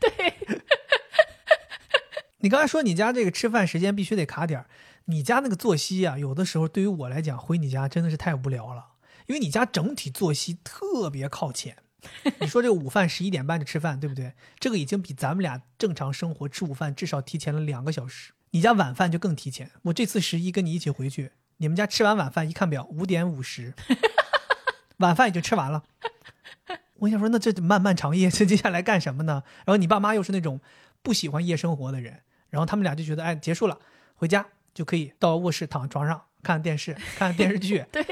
[0.00, 0.34] 对，
[2.38, 4.66] 你刚才说你家这个吃饭时间必须得卡点儿，
[5.06, 8.92] 你家那个作息啊，有的时候对于我来讲，回你家真的是太无聊了，
[9.26, 11.78] 因为你家整体作息特别靠前。
[12.40, 14.32] 你说这个午饭十一点半就吃饭，对不对？
[14.58, 18.32] 这个已经比咱们俩正常生活吃午饭至少提前了两个小时。
[18.50, 19.70] 你家晚饭就更提前。
[19.82, 23.74] 我这次十一跟你一起回去，你们家吃完晚饭一看表，五点五十，
[24.98, 25.82] 晚饭已经吃完了。
[27.00, 29.42] 我想说，那这漫漫长夜，这接下来干什么呢？
[29.66, 30.60] 然后你爸妈又是那种
[31.02, 33.78] 不喜欢夜生活的人，然后他们俩就觉得，哎，结束了，
[34.14, 37.84] 回家就可以到卧室躺床上看电视，看电视剧。
[37.92, 38.02] 对，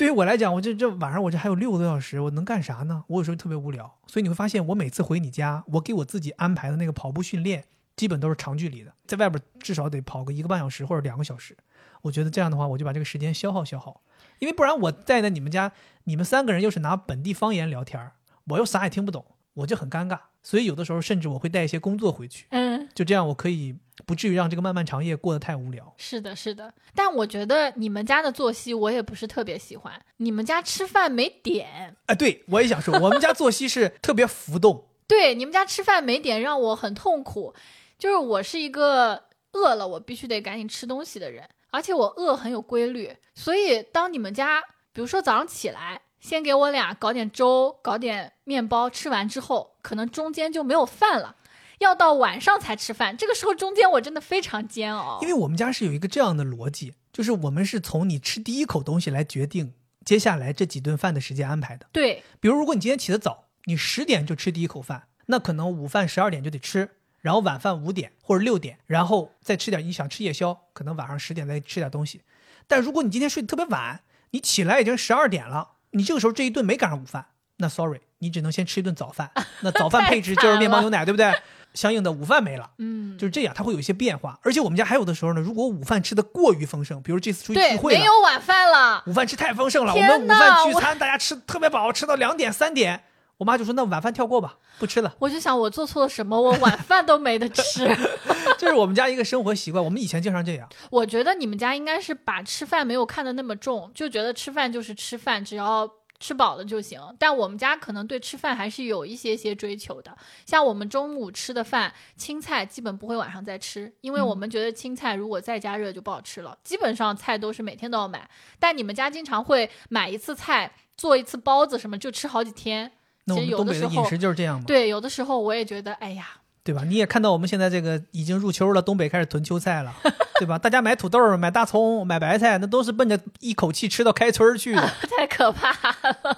[0.00, 3.04] 对于我来讲，我这这晚上我这还有六个多小时，我能干啥呢？
[3.06, 7.64] 我有时候特别无聊，所以你会发现，我每次回你家，我给我自己安排的那个跑步训练，
[7.96, 11.54] 基本都是长距离的，在外边至少得跑个一个半小时或者两个小时。
[12.00, 14.00] 我觉得这样的话，我就把这个时间消耗消耗，
[14.38, 15.70] 因为不然我在那你们家，
[16.04, 18.10] 你们三个人又是拿本地方言聊天，
[18.44, 19.22] 我又啥也听不懂，
[19.52, 20.18] 我就很尴尬。
[20.42, 23.76] 所以有的时候甚至我会带一些工作回去，嗯，就这样我可以
[24.06, 25.92] 不至于让这个漫漫长夜过得太无聊。
[25.96, 26.72] 是的，是的。
[26.94, 31.96] 但我觉得你们家的作息我也不是特别喜欢，你们家吃饭没点。
[32.06, 34.86] 哎，对我也想说，我们家作息是特别浮动。
[35.06, 37.54] 对，你们家吃饭没点让我很痛苦。
[37.98, 43.14] 就是我是一个饿了我必须得赶紧吃东西的人，而且我饿很有规律。
[43.34, 44.62] 所以当你们家，
[44.92, 51.36] 比如说早上起来，先给我俩搞点粥，搞点面包，吃完之后，可能中间就没有饭了，
[51.78, 53.16] 要到晚上才吃饭。
[53.16, 55.18] 这个时候中间我真的非常煎熬。
[55.22, 59.74] 因为我们家是有一个这样的逻辑，就是我们是从你吃第一口东西来决定
[60.04, 61.86] 接下来这几顿饭的时间安排的。
[61.92, 66.90] 对，比如，如果你今天起得早，你十点就吃第一口饭，那可能午饭十二点就得吃，
[67.20, 72.22] 然后晚饭五点或者六点，然后再吃点你想吃夜宵，可能晚上十点再吃点东西。
[72.66, 77.26] 但如果你今天睡得特别晚，你起来已经十二点了，你这个时候这一顿没赶上午饭，
[77.56, 79.30] 那 sorry，你只能先吃一顿早饭。
[79.60, 81.30] 那早饭配置就是面包牛奶， 对不对？
[81.72, 82.68] 相应的午饭没了。
[82.78, 84.36] 嗯，就是这样，它会有一些变化。
[84.42, 89.04] 而且我们家还有的时候呢，如果午饭吃的过于丰盛，比如这次出去聚，会了，没有晚饭了。
[89.06, 93.04] 午饭吃太丰盛了，我们午饭聚餐，大家吃特别饱，吃到两点三点，
[93.36, 95.14] 我妈就说那晚饭跳过吧，不吃了。
[95.20, 97.86] 我就想我做错了什么，我晚饭都没得吃。
[98.58, 100.68] 这是我们家一个生活习惯，我们以前经常这样。
[100.90, 105.88] 我觉得你们家应该是把吃饭没有看得那么重，就觉得吃饭就是吃饭，只要
[106.20, 107.00] 吃饱了就行。
[107.18, 110.16] 但我们家可能对吃饭还是有一些些追求的。
[110.46, 116.56] 像我们中午吃的饭，青菜基本不会晚上再吃，因为我们觉得青菜如果再加热就不好吃了。
[116.62, 122.92] 基本上菜都是每天都要买，但你们家经常会买一次菜做一次包子什么，就吃好几天。
[123.24, 126.26] 那我其实有们东北的时候食就是这样嘛，对，有的时候我也觉得，哎呀，
[126.62, 126.82] 对吧？
[126.84, 129.94] 你也看到我们现在这个已经入秋了，东北开始囤秋菜了，
[130.38, 130.58] 对吧？
[130.58, 134.82] 大家买土豆、买大葱、买白菜，那都是奔着一口气吃到开春儿去的。
[135.16, 136.36] 太可怕了。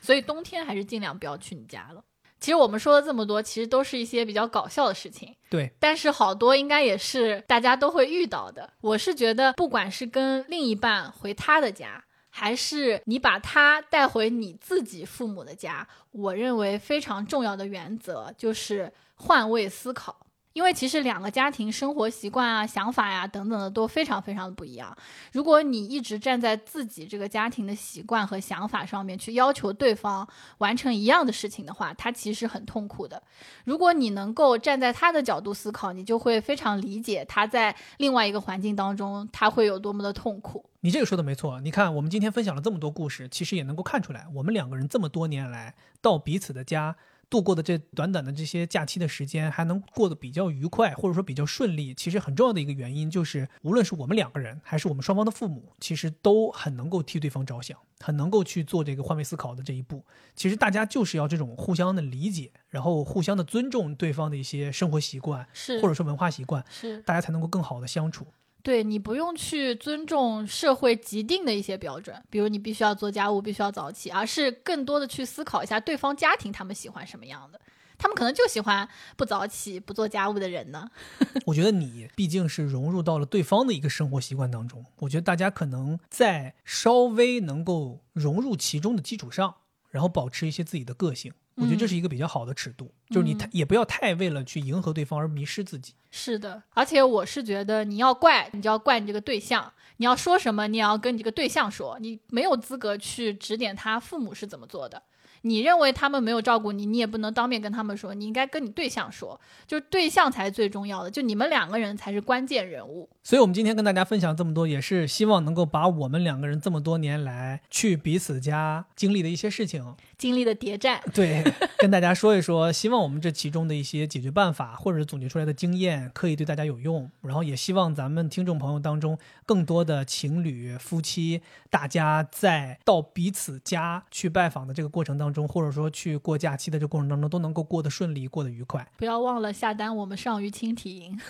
[0.00, 2.02] 所以冬天还是尽量不要去你家了。
[2.40, 8.70] 其实我们说了这么多，其实都是一些比较搞笑的事情，对，但是好多应该也是大家都会遇到的。
[8.80, 12.04] 我是觉得，不管是跟另一半回他的家，
[12.40, 20.16] 还是你把他带回你自己父母的家，我认为非常重要的原则就是换位思考。
[20.58, 24.92] 因为其实两个家庭生活习惯啊、想法呀、等等的都非常非常的不一样。
[25.30, 30.28] 如果你一直站在自己这个家庭的习惯和想法上面去要求对方
[30.58, 33.22] 完成一样的事情的话，他其实很痛苦的。
[33.66, 40.68] 如果你能够站在他的角度思考，你就会非常理解他在另外一个环境当中他会有多么的痛苦。
[40.80, 41.60] 你这个说的没错。
[41.60, 46.96] 你看，我们今天分享了这么多故事，其实也能够看出来，我们两个人这么多年来到彼此的家
[47.30, 51.92] 度过的这短短的这些假期的时间，还能过得比较愉快，或者说比较顺利。
[51.94, 60.04] 其实很重要的一个原因就是，无论是我们两个人，还是我们双方的父母，其实都很能够替对方着想，很能够去做这个换位思考的这一步。
[60.34, 68.26] 其实大家就是要这种互相的理解，然后互相的尊重对方的一些生活习惯，是或者说文化习惯，是大家才能够更好的相处。
[68.62, 77.60] 对你不用去尊重社会既定的一些标准，比如你必须要做家务，必须要早起，而是更多的去思考一下对方家庭他们喜欢什么样的。
[78.00, 80.88] 他们可能就喜欢不早起、不做家务的人呢。
[81.46, 89.52] 我觉得你毕竟是融入到了对方的一个生活习惯当中，我觉得大家可能在稍微能够融入其中的基础上，
[89.90, 95.94] 然后保持一些自己的个性，我觉得这是一个比较好的尺度，就是你太也不要太为了去迎合对方而迷失自己。
[96.10, 105.02] 是的，而且我是觉得你要怪，你就要怪你这个对象，你要说什么，你也要跟你这个对象说，你没有资格去指点他父母是怎么做的。
[105.42, 113.08] 你认为他们没有照顾你，你也不能当面跟他们说，你应该跟你对象说，就是对象才是最重要的，就你们两个人才是关键人物。
[113.28, 121.44] 所以，我们今天跟大家分享这么多，也是希望能够把我们两个人这么多年来去彼此家经历的一些事情，经历的谍战，对，
[121.76, 122.72] 跟大家说一说。
[122.72, 127.10] 希望我们这其中的一些解决办法，或者是总结出来的经验，可以对大家有用。
[127.20, 138.88] 然后，也希望咱们听众朋友当中，更多的情侣、夫妻，大家在到彼此家去拜访的这个过程当中，或者说去过假期的这个过程当中，都能够过得顺利，过得愉快。
[138.96, 141.20] 不要忘了下单我们上虞轻体营。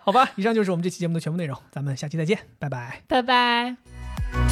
[0.00, 3.02] 好吧以上就是我们这期节目的全部内容咱们下期再见拜拜。
[3.06, 4.47] 拜拜。